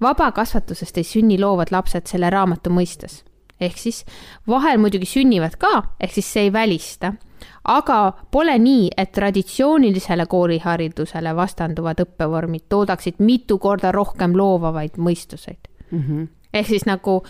vabakasvatusest 0.00 0.98
ei 0.98 1.04
sünni 1.04 1.38
loovad 1.40 1.72
lapsed 1.72 2.08
selle 2.10 2.30
raamatu 2.30 2.72
mõistes 2.74 3.22
ehk 3.60 3.78
siis 3.78 4.04
vahel 4.48 4.78
muidugi 4.78 5.06
sünnivad 5.06 5.56
ka, 5.58 5.82
ehk 6.00 6.12
siis 6.12 6.32
see 6.32 6.46
ei 6.48 6.52
välista, 6.52 7.12
aga 7.64 8.12
pole 8.30 8.58
nii, 8.58 8.90
et 8.96 9.12
traditsioonilisele 9.12 10.26
kooliharidusele 10.26 11.34
vastanduvad 11.36 12.00
õppevormid 12.04 12.66
toodaksid 12.68 13.18
mitu 13.18 13.58
korda 13.58 13.92
rohkem 13.92 14.36
loovavaid 14.36 14.98
mõistuseid 14.98 15.68
mm. 15.90 16.02
-hmm. 16.02 16.26
ehk 16.52 16.66
siis 16.66 16.86
nagu 16.86 17.22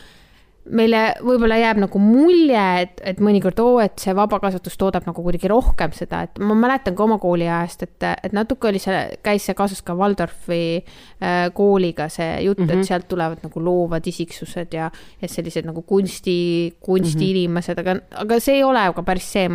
meile 0.75 1.01
võib-olla 1.23 1.59
jääb 1.61 1.81
nagu 1.85 2.01
mulje, 2.03 2.65
et, 2.83 3.01
et 3.07 3.21
mõnikord 3.23 3.61
oo, 3.63 3.79
et 3.83 3.99
see 4.03 4.15
vabakasvatus 4.17 4.77
toodab 4.81 5.07
nagu 5.07 5.23
kuidagi 5.23 5.51
rohkem 5.51 5.95
seda, 5.97 6.25
et 6.27 6.41
ma 6.43 6.57
mäletan 6.59 6.97
ka 6.97 7.05
oma 7.05 7.19
kooliajast, 7.23 7.85
et, 7.87 8.07
et 8.27 8.35
natuke 8.37 8.71
oli 8.71 8.81
see, 8.83 8.99
käis 9.27 9.47
see 9.47 9.57
kaasas 9.59 9.83
ka 9.87 9.95
Waldorfi 9.99 10.61
äh, 10.81 11.47
kooliga 11.57 12.09
see 12.13 12.43
jutt 12.45 12.59
mm, 12.59 12.67
-hmm. 12.67 12.73
et 12.73 12.79
mhm. 12.79 12.89
sealt 12.89 13.09
tulevad 13.09 13.45
nagu 13.47 13.63
loovad 13.63 14.07
isiksused 14.07 14.75
ja, 14.75 14.91
ja 15.23 15.29
sellised 15.29 15.67
nagu 15.67 15.83
kunsti, 15.83 16.77
kunstiinimesed 16.81 17.77
mm, 17.79 17.83
-hmm. 17.83 18.03
aga, 18.11 18.23
aga 18.25 18.41
see 18.41 18.57
ei 18.57 18.65
ole 18.65 18.87
ka 18.95 19.03
päris 19.03 19.33
see, 19.33 19.49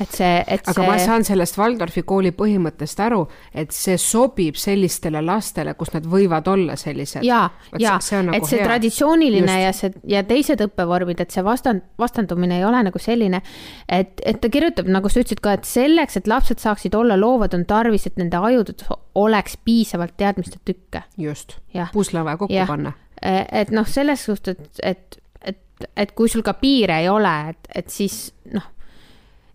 et 0.00 0.10
see, 0.10 0.44
et 0.46 0.68
aga 0.68 0.80
see. 0.80 0.86
ma 0.86 0.98
saan 0.98 1.24
sellest 1.24 1.58
Waldorfi 1.58 2.02
kooli 2.02 2.30
põhimõttest 2.30 3.00
aru, 3.00 3.26
et 3.54 3.70
see 3.70 3.98
sobib 3.98 4.54
sellistele 4.54 5.22
lastele, 5.22 5.74
kus 5.74 5.92
nad 5.94 6.06
võivad 6.06 6.48
olla 6.48 6.76
sellised. 6.76 7.24
ja, 7.24 7.50
ja, 7.78 7.98
nagu 8.22 8.36
et 8.36 8.46
see 8.46 8.58
hea. 8.58 8.66
traditsiooniline 8.66 9.52
Just. 9.52 9.64
ja 9.64 9.72
see 9.72 9.92
ja 10.06 10.22
teised 10.22 10.43
teised 10.44 10.64
õppevormid, 10.64 11.20
et 11.22 11.32
see 11.34 11.44
vastand, 11.44 11.84
vastandumine 12.00 12.58
ei 12.60 12.66
ole 12.68 12.82
nagu 12.86 13.00
selline, 13.00 13.40
et, 13.88 14.20
et 14.24 14.40
ta 14.40 14.50
kirjutab, 14.52 14.88
nagu 14.92 15.10
sa 15.10 15.22
ütlesid 15.22 15.40
ka, 15.44 15.56
et 15.56 15.68
selleks, 15.68 16.18
et 16.20 16.30
lapsed 16.30 16.62
saaksid 16.62 16.96
olla 16.98 17.16
loovad, 17.20 17.56
on 17.56 17.64
tarvis, 17.68 18.06
et 18.10 18.20
nende 18.20 18.40
ajudes 18.50 18.86
oleks 19.18 19.58
piisavalt 19.64 20.16
teadmiste 20.20 20.60
tükke. 20.64 21.04
just, 21.18 21.58
pusle 21.92 22.20
on 22.20 22.28
vaja 22.28 22.42
kokku 22.44 22.54
ja. 22.54 22.68
panna. 22.68 22.94
E, 23.20 23.40
et 23.62 23.72
noh, 23.74 23.88
selles 23.88 24.24
suhtes, 24.28 24.58
et, 24.82 24.82
et, 24.82 25.18
et, 25.54 25.88
et 26.04 26.14
kui 26.16 26.28
sul 26.28 26.44
ka 26.46 26.56
piire 26.60 27.00
ei 27.02 27.08
ole, 27.08 27.34
et, 27.54 27.74
et 27.82 27.90
siis 27.92 28.28
noh 28.52 28.70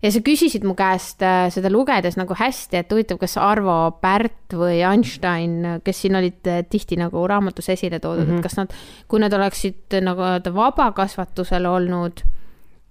ja 0.02 0.12
sa 0.12 0.22
küsisid 0.24 0.64
mu 0.66 0.74
käest 0.78 1.22
äh, 1.24 1.48
seda 1.52 1.70
lugedes 1.72 2.16
nagu 2.18 2.36
hästi, 2.36 2.80
et 2.80 2.92
huvitav, 2.92 3.20
kas 3.20 3.36
Arvo 3.40 3.76
Pärt 4.02 4.56
või 4.56 4.80
Einstein, 4.86 5.58
kes 5.84 6.04
siin 6.04 6.18
olid 6.20 6.50
äh, 6.50 6.62
tihti 6.68 6.98
nagu 7.00 7.24
raamatus 7.28 7.70
esile 7.76 8.00
toodud 8.00 8.24
mm, 8.24 8.30
-hmm. 8.30 8.32
et 8.32 8.40
mhm. 8.40 8.42
kas 8.42 8.56
nad, 8.56 8.76
kui 9.08 9.20
nad 9.20 9.32
oleksid 9.32 10.00
nagu 10.04 10.54
vabakasvatusel 10.54 11.66
olnud. 11.66 12.24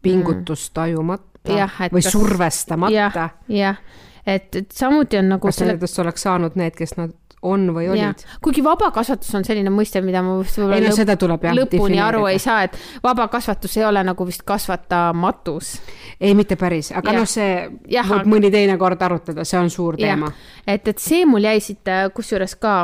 pingutust 0.01 0.74
tajumata 0.74 1.58
jah, 1.58 1.74
või 1.92 2.04
kas, 2.04 2.12
survestamata 2.12 2.94
ja,. 2.94 3.30
jah, 3.48 3.82
et, 4.25 4.56
et 4.56 4.72
samuti 4.72 5.18
on 5.18 5.30
nagu. 5.36 5.48
kas 5.48 5.56
selle... 5.56 5.74
nendest 5.74 6.00
oleks 6.00 6.22
saanud 6.22 6.56
need, 6.56 6.75
kes 6.75 6.96
nad 6.98 7.16
on 7.41 7.69
või 7.75 7.88
olid. 7.91 8.24
kuigi 8.43 8.63
vabakasvatus 8.63 9.31
on 9.39 9.46
selline 9.48 9.72
mõiste, 9.74 10.01
mida 10.03 10.22
ma 10.25 10.36
vist 10.41 10.60
võib-olla 10.60 10.79
ei, 10.79 10.86
no, 10.89 10.96
lõp 10.96 11.22
tuleb, 11.24 11.48
jah, 11.48 11.55
lõpuni 11.55 12.01
aru 12.03 12.25
ei 12.27 12.39
saa, 12.41 12.65
et 12.67 12.77
vabakasvatus 13.03 13.77
ei 13.79 13.86
ole 13.88 14.03
nagu 14.03 14.27
vist 14.27 14.43
kasvatamatus. 14.48 15.74
ei, 16.19 16.36
mitte 16.36 16.60
päris, 16.60 16.91
aga 16.91 17.15
noh, 17.15 17.27
see 17.29 17.51
ja, 17.88 18.03
võib 18.03 18.22
aga... 18.22 18.34
mõni 18.36 18.51
teine 18.51 18.77
kord 18.81 19.01
arutada, 19.08 19.48
see 19.48 19.60
on 19.60 19.72
suur 19.74 19.98
teema. 20.00 20.31
et, 20.67 20.88
et 20.88 21.00
see 21.00 21.25
mul 21.29 21.48
jäi 21.48 21.60
siit 21.63 21.88
äh, 21.88 22.08
kusjuures 22.13 22.55
ka 22.60 22.79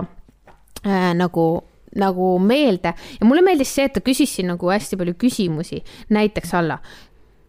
äh, 0.85 1.11
nagu 1.15 1.47
nagu 1.95 2.33
meelde. 2.43 2.91
Ja 3.21 3.23
mulle 3.23 3.39
meeldis 3.39 3.69
see, 3.71 3.85
et 3.87 3.93
ta 3.95 4.01
küsis 4.03 4.33
siin 4.35 4.49
nagu 4.51 4.67
hästi 4.67 4.97
palju 4.99 5.13
küsimusi, 5.15 5.79
näiteks 6.11 6.51
alla, 6.59 6.75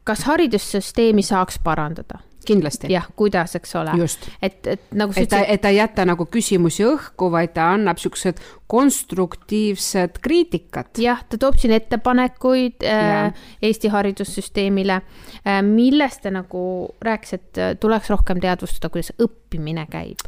kas 0.07 0.23
haridussüsteemi 0.29 1.25
saaks 1.27 1.59
parandada 1.65 2.21
kindlasti. 2.47 2.91
jah, 2.93 3.07
kuidas, 3.17 3.57
eks 3.59 3.75
ole. 3.81 3.95
et, 4.43 4.61
et 4.67 4.85
nagu 4.97 5.15
sa 5.15 5.25
ütlesid. 5.25 5.51
et 5.55 5.63
ta, 5.63 5.73
ei 5.73 5.81
jäta 5.81 6.07
nagu 6.09 6.27
küsimusi 6.31 6.87
õhku, 6.87 7.31
vaid 7.33 7.55
ta 7.57 7.71
annab 7.75 8.01
siuksed 8.03 8.43
konstruktiivsed 8.71 10.21
kriitikat. 10.25 10.99
jah, 11.03 11.25
ta 11.29 11.41
toob 11.41 11.59
siin 11.61 11.75
ettepanekuid 11.77 12.87
äh, 12.87 13.49
Eesti 13.63 13.93
haridussüsteemile 13.95 15.01
äh,, 15.01 15.61
millest 15.67 16.25
ta 16.27 16.33
nagu 16.35 16.63
rääkis, 17.03 17.37
et 17.41 17.63
äh, 17.63 17.75
tuleks 17.81 18.11
rohkem 18.15 18.41
teadvustada, 18.43 18.93
kuidas 18.93 19.13
õppimine 19.19 19.87
käib. 19.91 20.25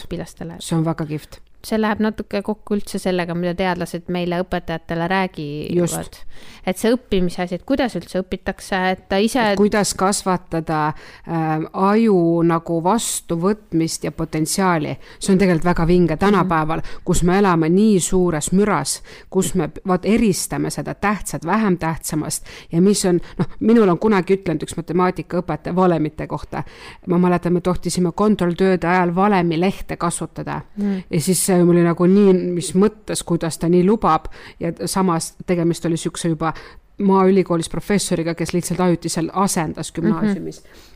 õpilastele. 0.00 0.60
see 0.60 0.76
on 0.78 0.84
väga 0.86 1.08
kihvt 1.08 1.40
see 1.66 1.78
läheb 1.80 2.00
natuke 2.00 2.40
kokku 2.42 2.76
üldse 2.78 2.98
sellega, 3.00 3.34
mida 3.36 3.52
teadlased 3.56 4.08
meile 4.12 4.40
õpetajatele 4.44 5.08
räägivad. 5.10 6.20
et 6.66 6.78
see 6.78 6.92
õppimise 6.94 7.42
asi, 7.44 7.58
et 7.58 7.64
kuidas 7.68 7.96
üldse 7.98 8.22
õpitakse, 8.22 8.78
et 8.94 9.02
ta 9.08 9.18
ise. 9.20 9.42
kuidas 9.56 9.92
kasvatada 9.94 10.80
äh, 10.88 11.50
aju 11.72 12.42
nagu 12.48 12.80
vastuvõtmist 12.84 14.04
ja 14.04 14.12
potentsiaali, 14.12 14.96
see 15.18 15.34
on 15.34 15.40
tegelikult 15.40 15.68
väga 15.68 15.86
vinge 15.86 16.16
tänapäeval, 16.16 16.82
kus 17.04 17.22
me 17.28 17.38
elame 17.38 17.68
nii 17.68 18.00
suures 18.00 18.52
müras, 18.56 19.00
kus 19.30 19.52
me 19.54 19.68
vaat 19.86 20.08
eristame 20.08 20.70
seda 20.70 20.94
tähtsat 20.94 21.44
vähem 21.46 21.76
tähtsamast 21.78 22.48
ja 22.72 22.80
mis 22.80 23.04
on, 23.04 23.20
noh, 23.38 23.52
minul 23.60 23.88
on 23.88 23.98
kunagi 24.00 24.38
ütlenud 24.38 24.64
üks 24.64 24.76
matemaatikaõpetaja 24.80 25.76
valemite 25.76 26.26
kohta. 26.26 26.64
ma 27.06 27.18
mäletan, 27.18 27.52
me 27.52 27.60
tohtisime 27.60 28.12
kontrolltööde 28.16 28.88
ajal 28.88 29.14
valemilehte 29.14 29.96
kasutada 29.96 30.60
mm. 30.76 31.02
ja 31.10 31.20
siis 31.20 31.49
see 31.50 31.62
oli 31.62 31.82
nagu 31.84 32.06
nii, 32.06 32.34
mis 32.54 32.74
mõttes, 32.78 33.24
kuidas 33.26 33.58
ta 33.58 33.68
nii 33.70 33.82
lubab 33.86 34.30
ja 34.60 34.72
samas 34.86 35.34
tegemist 35.46 35.88
oli 35.88 35.98
niisuguse 35.98 36.36
juba 36.36 36.54
Maaülikoolis 37.00 37.70
professoriga, 37.72 38.34
kes 38.36 38.50
lihtsalt 38.52 38.80
ajutiselt 38.84 39.30
asendas 39.32 39.92
gümnaasiumis 39.96 40.62
mm. 40.62 40.70
-hmm 40.70 40.88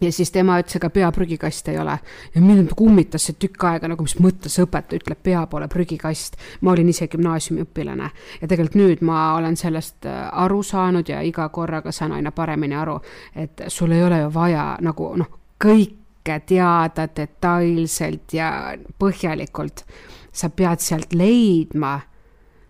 ja 0.00 0.12
siis 0.12 0.30
tema 0.32 0.58
ütles, 0.60 0.76
ega 0.76 0.90
pea 0.90 1.10
prügikast 1.12 1.68
ei 1.68 1.78
ole. 1.78 1.98
ja 2.34 2.40
mind 2.40 2.72
kummitas 2.76 3.26
see 3.28 3.36
tükk 3.38 3.64
aega 3.68 3.88
nagu, 3.88 4.02
mis 4.02 4.16
mõttes 4.16 4.56
õpetaja 4.62 5.02
ütleb, 5.02 5.20
pea 5.22 5.46
pole 5.46 5.68
prügikast. 5.68 6.36
ma 6.60 6.72
olin 6.72 6.88
ise 6.88 7.08
gümnaasiumiõpilane 7.12 8.10
ja 8.40 8.48
tegelikult 8.48 8.78
nüüd 8.80 9.04
ma 9.04 9.34
olen 9.34 9.56
sellest 9.56 10.06
äh, 10.06 10.28
aru 10.32 10.62
saanud 10.62 11.08
ja 11.08 11.20
iga 11.20 11.48
korraga 11.48 11.92
saan 11.92 12.12
aina 12.12 12.32
paremini 12.32 12.74
aru, 12.74 13.00
et 13.36 13.62
sul 13.68 13.92
ei 13.92 14.04
ole 14.04 14.20
ju 14.20 14.34
vaja 14.34 14.76
nagu 14.80 15.12
noh, 15.16 15.28
kõik 15.64 15.99
kõike 16.30 16.46
teada 16.46 17.08
detailselt 17.08 18.32
ja 18.32 18.76
põhjalikult. 18.98 19.84
sa 20.32 20.48
pead 20.48 20.78
sealt 20.78 21.12
leidma 21.12 22.00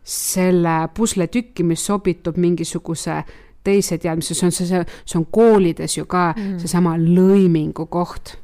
selle 0.03 0.88
pusletükki, 0.96 1.62
mis 1.62 1.85
sobitub 1.85 2.38
mingisuguse 2.40 3.18
teise 3.62 3.99
teadmise, 3.99 4.35
see 4.35 4.46
on 4.46 4.53
see, 4.53 4.85
see 5.05 5.18
on 5.18 5.27
koolides 5.27 5.99
ju 5.99 6.07
ka 6.07 6.33
mm. 6.33 6.59
seesama 6.59 6.96
lõimingu 6.96 7.87
koht 7.87 8.38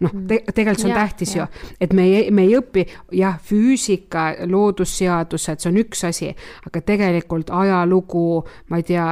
noh 0.00 0.12
mm. 0.12 0.26
te, 0.28 0.38
tegelikult 0.52 0.82
see 0.82 0.90
on 0.90 0.92
ja, 0.92 1.02
tähtis 1.04 1.34
ja. 1.36 1.44
ju, 1.44 1.74
et 1.80 1.92
me 1.96 2.04
ei, 2.04 2.30
me 2.34 2.44
ei 2.44 2.56
õpi 2.58 2.84
jah, 3.16 3.38
füüsika, 3.42 4.26
loodusseadused, 4.50 5.62
see 5.62 5.70
on 5.70 5.78
üks 5.80 6.04
asi, 6.08 6.32
aga 6.68 6.82
tegelikult 6.92 7.52
ajalugu, 7.54 8.26
ma 8.72 8.80
ei 8.82 8.86
tea, 8.90 9.06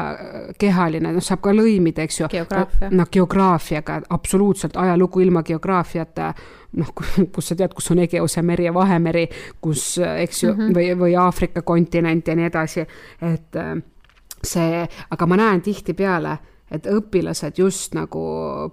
kehaline, 0.61 1.15
noh, 1.17 1.25
saab 1.25 1.41
ka 1.45 1.55
lõimida, 1.57 2.05
eks 2.05 2.21
ju. 2.21 2.29
noh, 2.93 3.09
geograafiaga, 3.17 4.03
absoluutselt 4.17 4.77
ajalugu 4.81 5.25
ilma 5.25 5.45
geograafiata 5.47 6.33
noh, 6.81 6.93
kus 7.35 7.51
sa 7.51 7.57
tead, 7.59 7.75
kus 7.75 7.91
on 7.95 8.03
Egeuse 8.05 8.43
meri 8.43 8.69
ja 8.69 8.75
Vahemeri, 8.75 9.25
kus, 9.63 9.95
eks 10.05 10.43
ju 10.43 10.53
mm, 10.53 10.61
-hmm. 10.61 10.77
või, 10.77 10.89
või 10.99 11.17
Aafrika 11.21 11.63
kontinent 11.63 12.29
ja 12.29 12.37
nii 12.37 12.51
edasi, 12.51 12.87
et 13.23 13.57
äh, 13.57 13.77
see, 14.43 14.83
aga 15.11 15.27
ma 15.27 15.39
näen 15.41 15.63
tihtipeale 15.63 16.39
et 16.71 16.87
õpilased 16.91 17.59
just 17.59 17.95
nagu 17.97 18.21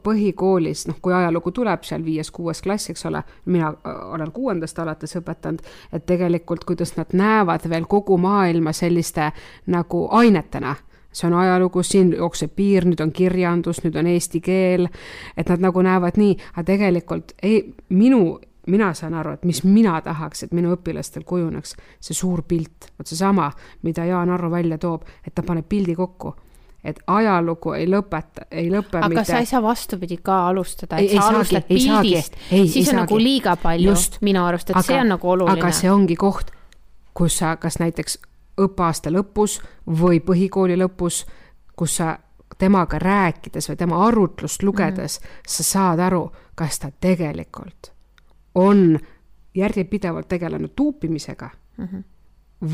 põhikoolis, 0.03 0.85
noh, 0.89 0.99
kui 1.03 1.13
ajalugu 1.13 1.51
tuleb 1.55 1.83
seal 1.87 2.03
viies-kuues 2.05 2.63
klass, 2.63 2.91
eks 2.91 3.05
ole, 3.09 3.23
mina 3.51 3.73
olen 3.85 4.31
kuuendast 4.31 4.79
alates 4.79 5.17
õpetanud, 5.19 5.65
et 5.93 6.05
tegelikult, 6.07 6.65
kuidas 6.67 6.95
nad 6.97 7.11
näevad 7.13 7.67
veel 7.69 7.87
kogu 7.91 8.17
maailma 8.21 8.73
selliste 8.73 9.31
nagu 9.71 10.07
ainetena. 10.11 10.75
See 11.11 11.27
on 11.27 11.33
ajalugu, 11.35 11.83
siin 11.83 12.13
jookseb 12.15 12.53
piir, 12.55 12.85
nüüd 12.87 13.01
on 13.03 13.09
kirjandus, 13.11 13.81
nüüd 13.83 13.97
on 13.99 14.07
eesti 14.07 14.39
keel, 14.39 14.87
et 15.35 15.49
nad 15.51 15.59
nagu 15.59 15.83
näevad 15.83 16.15
nii, 16.15 16.37
aga 16.53 16.63
tegelikult 16.69 17.35
ei, 17.43 17.65
minu 17.89 18.39
mina 18.71 18.93
saan 18.93 19.17
aru, 19.17 19.33
et 19.35 19.43
mis 19.43 19.63
mina 19.65 19.97
tahaks, 20.05 20.45
et 20.45 20.53
minu 20.55 20.71
õpilastel 20.77 21.25
kujuneks, 21.27 21.73
see 21.99 22.15
suur 22.15 22.45
pilt, 22.47 22.91
vot 22.95 23.09
seesama, 23.09 23.49
mida 23.83 24.05
Jaan 24.07 24.29
Arro 24.31 24.51
välja 24.53 24.77
toob, 24.79 25.03
et 25.25 25.35
ta 25.35 25.43
paneb 25.43 25.67
pildi 25.67 25.97
kokku 25.97 26.35
et 26.83 26.99
ajalugu 27.07 27.75
ei 27.77 27.85
lõpeta, 27.89 28.47
ei 28.51 28.69
lõpe 28.73 28.97
aga 28.97 29.09
mitte... 29.09 29.25
sa 29.29 29.41
ei 29.41 29.45
saa 29.45 29.61
vastupidi 29.61 30.17
ka 30.23 30.47
alustada, 30.49 30.97
et 30.97 31.11
ei, 31.11 31.17
sa 31.17 31.27
ei 31.29 31.35
alustad 31.35 31.67
saagi, 31.67 31.75
pildist, 31.75 32.39
siis 32.49 32.75
on 32.77 32.85
saagi. 32.85 32.97
nagu 33.01 33.19
liiga 33.21 33.55
palju 33.61 33.91
Just. 33.91 34.17
minu 34.25 34.41
arust, 34.45 34.69
et 34.69 34.75
aga, 34.75 34.87
see 34.87 34.97
on 34.97 35.13
nagu 35.13 35.29
oluline. 35.29 35.59
aga 35.59 35.71
see 35.77 35.91
ongi 35.91 36.17
koht, 36.17 36.51
kus 37.13 37.37
sa 37.43 37.55
kas 37.61 37.77
näiteks 37.81 38.17
õppeaasta 38.61 39.13
lõpus 39.13 39.59
või 40.01 40.21
põhikooli 40.25 40.77
lõpus, 40.81 41.23
kus 41.77 41.99
sa 42.01 42.15
temaga 42.57 42.99
rääkides 43.01 43.69
või 43.69 43.77
tema 43.77 44.01
arutlust 44.07 44.63
lugedes 44.63 45.19
mm, 45.19 45.27
-hmm. 45.27 45.53
sa 45.53 45.63
saad 45.63 45.99
aru, 45.99 46.31
kas 46.55 46.79
ta 46.79 46.91
tegelikult 46.91 47.93
on 48.55 48.99
järjepidevalt 49.55 50.27
tegelenud 50.27 50.73
tuupimisega 50.75 51.49
mm 51.77 51.85
-hmm. 51.85 52.03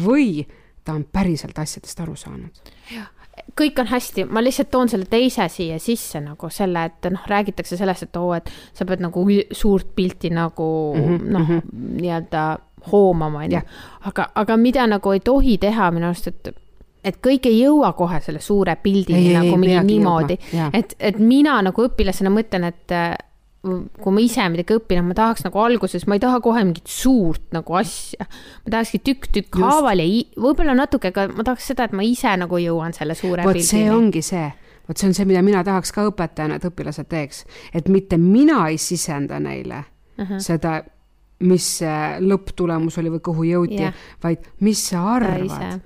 või 0.06 0.48
ta 0.84 0.93
on 0.93 1.06
päriselt 1.12 1.60
asjadest 1.60 2.00
aru 2.00 2.15
saanud. 2.15 2.56
jah 2.96 3.16
kõik 3.58 3.82
on 3.82 3.89
hästi, 3.91 4.28
ma 4.32 4.43
lihtsalt 4.43 4.70
toon 4.72 4.89
selle 4.91 5.08
teise 5.10 5.48
siia 5.52 5.80
sisse 5.82 6.22
nagu 6.24 6.50
selle, 6.54 6.86
et 6.89 7.10
noh, 7.13 7.26
räägitakse 7.30 7.78
sellest, 7.80 8.08
et 8.08 8.20
oo, 8.20 8.32
et 8.38 8.50
sa 8.74 8.86
pead 8.86 9.04
nagu 9.04 9.26
suurt 9.52 9.96
pilti 9.96 10.30
nagu 10.34 10.70
mm 10.96 11.04
-hmm, 11.04 11.28
noh 11.32 11.50
mm 11.50 11.60
-hmm., 11.60 11.84
nii-öelda 12.02 12.46
hoomama, 12.91 13.43
onju. 13.43 13.62
aga, 14.02 14.30
aga 14.36 14.58
mida 14.58 14.88
nagu 14.88 15.12
ei 15.12 15.20
tohi 15.20 15.58
teha 15.58 15.91
minu 15.91 16.06
arust, 16.06 16.28
et 16.28 16.56
et 17.04 17.17
kõik 17.24 17.46
ei 17.48 17.62
jõua 17.62 17.93
kohe 17.93 18.20
selle 18.20 18.39
suure 18.43 18.76
pildini 18.76 19.34
nagu 19.34 19.48
ei, 19.48 19.58
mingi 19.58 19.84
niimoodi, 19.86 20.38
et, 20.74 20.96
et 21.00 21.20
mina 21.20 21.62
nagu 21.62 21.84
õpilasena 21.88 22.30
mõtlen, 22.34 22.63
et 22.67 22.91
kui 24.01 24.13
ma 24.15 24.23
ise 24.23 24.45
midagi 24.51 24.77
õpin, 24.77 25.01
ma 25.06 25.15
tahaks 25.17 25.45
nagu 25.45 25.62
alguses, 25.63 26.06
ma 26.10 26.17
ei 26.17 26.23
taha 26.23 26.39
kohe 26.43 26.63
mingit 26.63 26.88
suurt 26.91 27.43
nagu 27.56 27.77
asja. 27.80 28.27
ma 28.65 28.73
tahakski 28.75 29.01
tükk-tükk 29.10 29.60
haaval 29.63 30.03
ja 30.03 30.08
võib-olla 30.38 30.77
natuke 30.77 31.12
ka, 31.15 31.27
ma 31.34 31.45
tahaks 31.47 31.69
seda, 31.71 31.88
et 31.88 31.95
ma 31.97 32.06
ise 32.08 32.34
nagu 32.39 32.62
jõuan 32.62 32.95
selle 32.97 33.17
suure 33.17 33.45
vot 33.47 33.62
see 33.63 33.89
ongi 33.93 34.23
see, 34.25 34.45
vot 34.89 34.97
see 34.97 35.10
on 35.10 35.17
see, 35.17 35.27
mida 35.30 35.43
mina 35.45 35.63
tahaks 35.67 35.93
ka 35.95 36.08
õpetajana, 36.10 36.60
et 36.60 36.69
õpilased 36.69 37.10
teeks, 37.12 37.43
et 37.75 37.91
mitte 37.93 38.19
mina 38.21 38.63
ei 38.71 38.80
sisenda 38.82 39.41
neile 39.43 39.84
uh 39.84 40.23
-huh. 40.25 40.39
seda, 40.43 40.80
mis 41.47 41.67
see 41.82 41.99
lõpptulemus 42.23 42.97
oli 42.97 43.13
või 43.17 43.23
kuhu 43.23 43.51
jõuti 43.51 43.84
yeah., 43.84 43.93
vaid 44.23 44.47
mis 44.65 44.89
sa 44.89 45.03
arvad 45.17 45.82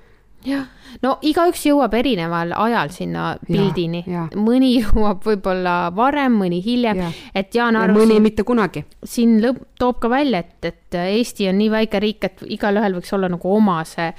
jah, 0.45 0.67
no 1.03 1.15
igaüks 1.21 1.63
jõuab 1.67 1.93
erineval 1.97 2.53
ajal 2.57 2.91
sinna 2.93 3.25
pildini, 3.47 4.03
mõni 4.35 4.73
jõuab 4.81 5.23
võib-olla 5.25 5.75
varem, 5.95 6.37
mõni 6.41 6.61
hiljem, 6.65 7.03
et 7.35 7.55
Jaan 7.55 7.77
Arv. 7.79 7.97
mõni 7.97 8.17
siin, 8.17 8.25
mitte 8.25 8.45
kunagi. 8.47 8.85
siin 9.03 9.39
lõpp, 9.43 9.65
toob 9.79 9.99
ka 10.01 10.11
välja, 10.11 10.43
et, 10.45 10.71
et 10.71 11.01
Eesti 11.01 11.49
on 11.49 11.59
nii 11.61 11.71
väike 11.73 12.01
riik, 12.03 12.23
et 12.29 12.45
igalühel 12.57 12.97
võiks 12.99 13.13
olla 13.17 13.29
nagu 13.31 13.53
oma 13.55 13.81
see 13.87 14.11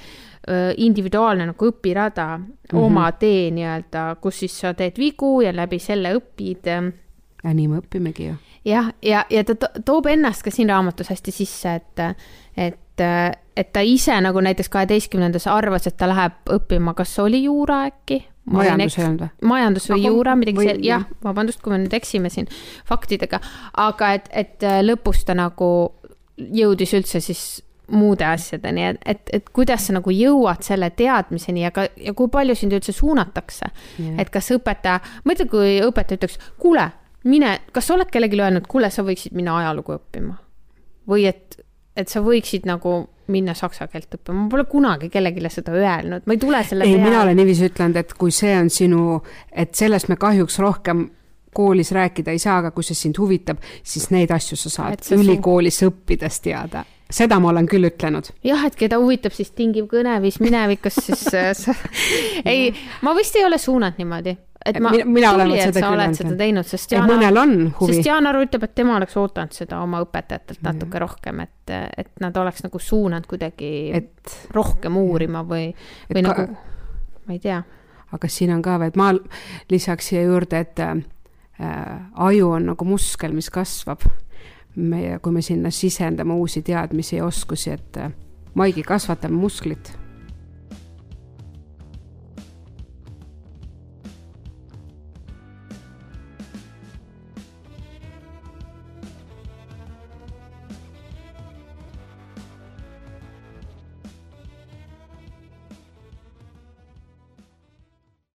individuaalne 0.77 1.45
nagu 1.47 1.67
õpirada 1.69 2.37
mm, 2.37 2.45
-hmm. 2.45 2.79
oma 2.79 3.11
tee 3.11 3.51
nii-öelda, 3.51 4.15
kus 4.21 4.39
siis 4.43 4.57
sa 4.59 4.73
teed 4.73 4.97
vigu 4.99 5.41
ja 5.41 5.55
läbi 5.55 5.79
selle 5.79 6.11
õpid. 6.17 6.67
ja 7.43 7.53
nii 7.53 7.67
me 7.67 7.79
õpimegi 7.79 8.27
ju. 8.27 8.35
jah, 8.65 8.91
ja, 9.01 9.25
ja, 9.29 9.39
ja 9.39 9.43
ta 9.43 9.69
toob 9.85 10.05
ennast 10.05 10.43
ka 10.43 10.51
siin 10.51 10.69
raamatus 10.69 11.09
hästi 11.09 11.31
sisse, 11.31 11.75
et, 11.75 11.99
et 12.57 12.79
et, 12.99 13.39
et 13.57 13.73
ta 13.73 13.81
ise 13.85 14.15
nagu 14.21 14.41
näiteks 14.43 14.69
kaheteistkümnendas 14.69 15.47
arvas, 15.47 15.87
et 15.87 15.97
ta 15.97 16.09
läheb 16.09 16.53
õppima, 16.57 16.93
kas 16.97 17.17
oli 17.23 17.43
juura 17.45 17.83
äkki? 17.89 18.23
majandus 18.51 18.97
ei 18.97 19.05
olnud 19.05 19.21
või? 19.23 19.49
majandus 19.53 19.89
või 19.89 20.05
juura, 20.05 20.35
midagi 20.35 20.59
või... 20.59 20.65
seal, 20.67 20.81
jah, 20.83 21.05
vabandust, 21.23 21.61
kui 21.63 21.71
me 21.71 21.79
nüüd 21.83 21.93
eksime 21.95 22.31
siin 22.33 22.49
faktidega, 22.89 23.39
aga 23.79 24.13
et, 24.17 24.27
et 24.31 24.65
lõpus 24.83 25.23
ta 25.27 25.35
nagu 25.37 25.69
jõudis 26.37 26.91
üldse 26.97 27.21
siis 27.23 27.63
muude 27.93 28.25
asjadeni, 28.25 28.85
et, 28.93 28.99
et, 29.05 29.31
et 29.37 29.49
kuidas 29.53 29.87
sa 29.87 29.95
nagu 29.95 30.11
jõuad 30.11 30.63
selle 30.65 30.89
teadmiseni 30.95 31.65
ja 31.65 31.71
ka, 31.75 31.85
ja 31.99 32.13
kui 32.17 32.31
palju 32.31 32.55
sind 32.57 32.75
üldse 32.75 32.95
suunatakse 32.95 33.67
yeah.. 33.99 34.15
et 34.23 34.31
kas 34.33 34.49
õpetaja, 34.55 35.01
ma 35.23 35.35
ütlen, 35.35 35.49
kui 35.51 35.75
õpetaja 35.83 36.21
ütleks, 36.21 36.39
kuule, 36.63 36.87
mine, 37.27 37.57
kas 37.75 37.89
sa 37.89 37.97
oled 37.97 38.11
kellelegi 38.11 38.39
öelnud, 38.39 38.67
kuule, 38.71 38.89
sa 38.91 39.05
võiksid 39.05 39.35
minna 39.37 39.59
ajalugu 39.61 39.97
õppima? 39.99 40.39
või 41.11 41.27
et 41.27 41.59
et 41.97 42.09
sa 42.09 42.21
võiksid 42.25 42.67
nagu 42.69 43.03
minna 43.33 43.53
saksa 43.55 43.87
keelt 43.87 44.17
õppima, 44.17 44.43
ma 44.43 44.51
pole 44.51 44.65
kunagi 44.69 45.09
kellelegi 45.13 45.49
seda 45.53 45.75
öelnud, 45.77 46.25
ma 46.27 46.35
ei 46.35 46.41
tule 46.41 46.63
selle 46.67 46.87
ei, 46.87 46.97
mina 46.99 47.21
olen 47.21 47.37
niiviisi 47.39 47.69
ütelnud, 47.69 47.99
et 48.01 48.15
kui 48.19 48.33
see 48.35 48.55
on 48.59 48.71
sinu, 48.73 49.19
et 49.51 49.75
sellest 49.79 50.09
me 50.11 50.17
kahjuks 50.19 50.59
rohkem 50.63 51.05
koolis 51.53 51.93
rääkida 51.95 52.33
ei 52.33 52.41
saa, 52.41 52.57
aga 52.63 52.73
kui 52.73 52.83
see 52.83 52.97
sind 52.97 53.19
huvitab, 53.21 53.61
siis 53.85 54.09
neid 54.11 54.33
asju 54.33 54.57
sa 54.59 54.73
saad 54.73 55.05
sa 55.05 55.15
ülikoolis 55.15 55.79
su... 55.83 55.91
õppides 55.91 56.41
teada. 56.43 56.83
Seda 57.13 57.37
ma 57.37 57.51
olen 57.51 57.67
küll 57.69 57.85
ütlenud. 57.85 58.31
jah, 58.43 58.63
et 58.65 58.75
keda 58.79 58.97
huvitab 58.97 59.35
siis 59.37 59.51
tingiv 59.53 59.85
kõneviis 59.91 60.39
minevikus, 60.41 60.97
siis 61.05 61.27
sa... 61.29 61.75
ei, 62.49 62.73
ma 63.05 63.13
vist 63.15 63.37
ei 63.37 63.45
ole 63.45 63.61
suunanud 63.61 64.01
niimoodi 64.01 64.33
et 64.65 64.79
ma, 64.79 64.91
mina, 64.91 65.05
mina 65.05 65.31
tuli, 65.37 65.59
et 65.59 65.75
sa 65.75 65.89
oled 65.91 66.15
seda 66.17 66.33
teinud, 66.39 66.67
sest 66.67 66.93
huvi. 67.79 67.95
sest 67.97 68.07
Jaan 68.07 68.27
Aru 68.29 68.43
ütleb, 68.45 68.65
et 68.67 68.75
tema 68.77 68.97
oleks 68.97 69.15
ootanud 69.19 69.55
seda 69.55 69.81
oma 69.83 70.01
õpetajatelt 70.05 70.61
natuke 70.63 70.97
mm. 70.97 71.01
rohkem, 71.03 71.41
et, 71.43 71.73
et 72.03 72.11
nad 72.23 72.37
oleks 72.39 72.63
nagu 72.65 72.81
suunanud 72.81 73.27
kuidagi 73.29 73.71
et, 73.99 74.35
rohkem 74.55 74.99
uurima 74.99 75.43
või, 75.47 75.69
või 76.11 76.25
nagu, 76.25 76.47
ma 77.27 77.35
ei 77.35 77.41
tea. 77.43 77.61
aga 78.15 78.29
siin 78.31 78.53
on 78.55 78.61
ka 78.65 78.77
veel, 78.81 78.93
ma 78.99 79.11
lisaks 79.73 80.11
siia 80.11 80.23
juurde, 80.27 80.63
et 80.63 80.83
äh, 80.83 80.93
aju 82.27 82.53
on 82.59 82.71
nagu 82.73 82.87
muskel, 82.87 83.35
mis 83.35 83.51
kasvab. 83.53 84.07
meie, 84.75 85.19
kui 85.21 85.31
me 85.31 85.41
sinna 85.45 85.69
sisendame 85.69 86.33
uusi 86.33 86.63
teadmisi 86.65 87.19
ja 87.19 87.25
oskusi, 87.25 87.75
et 87.75 87.99
äh, 88.01 88.15
maigi 88.55 88.83
kasvatame 88.83 89.37
musklit 89.37 89.91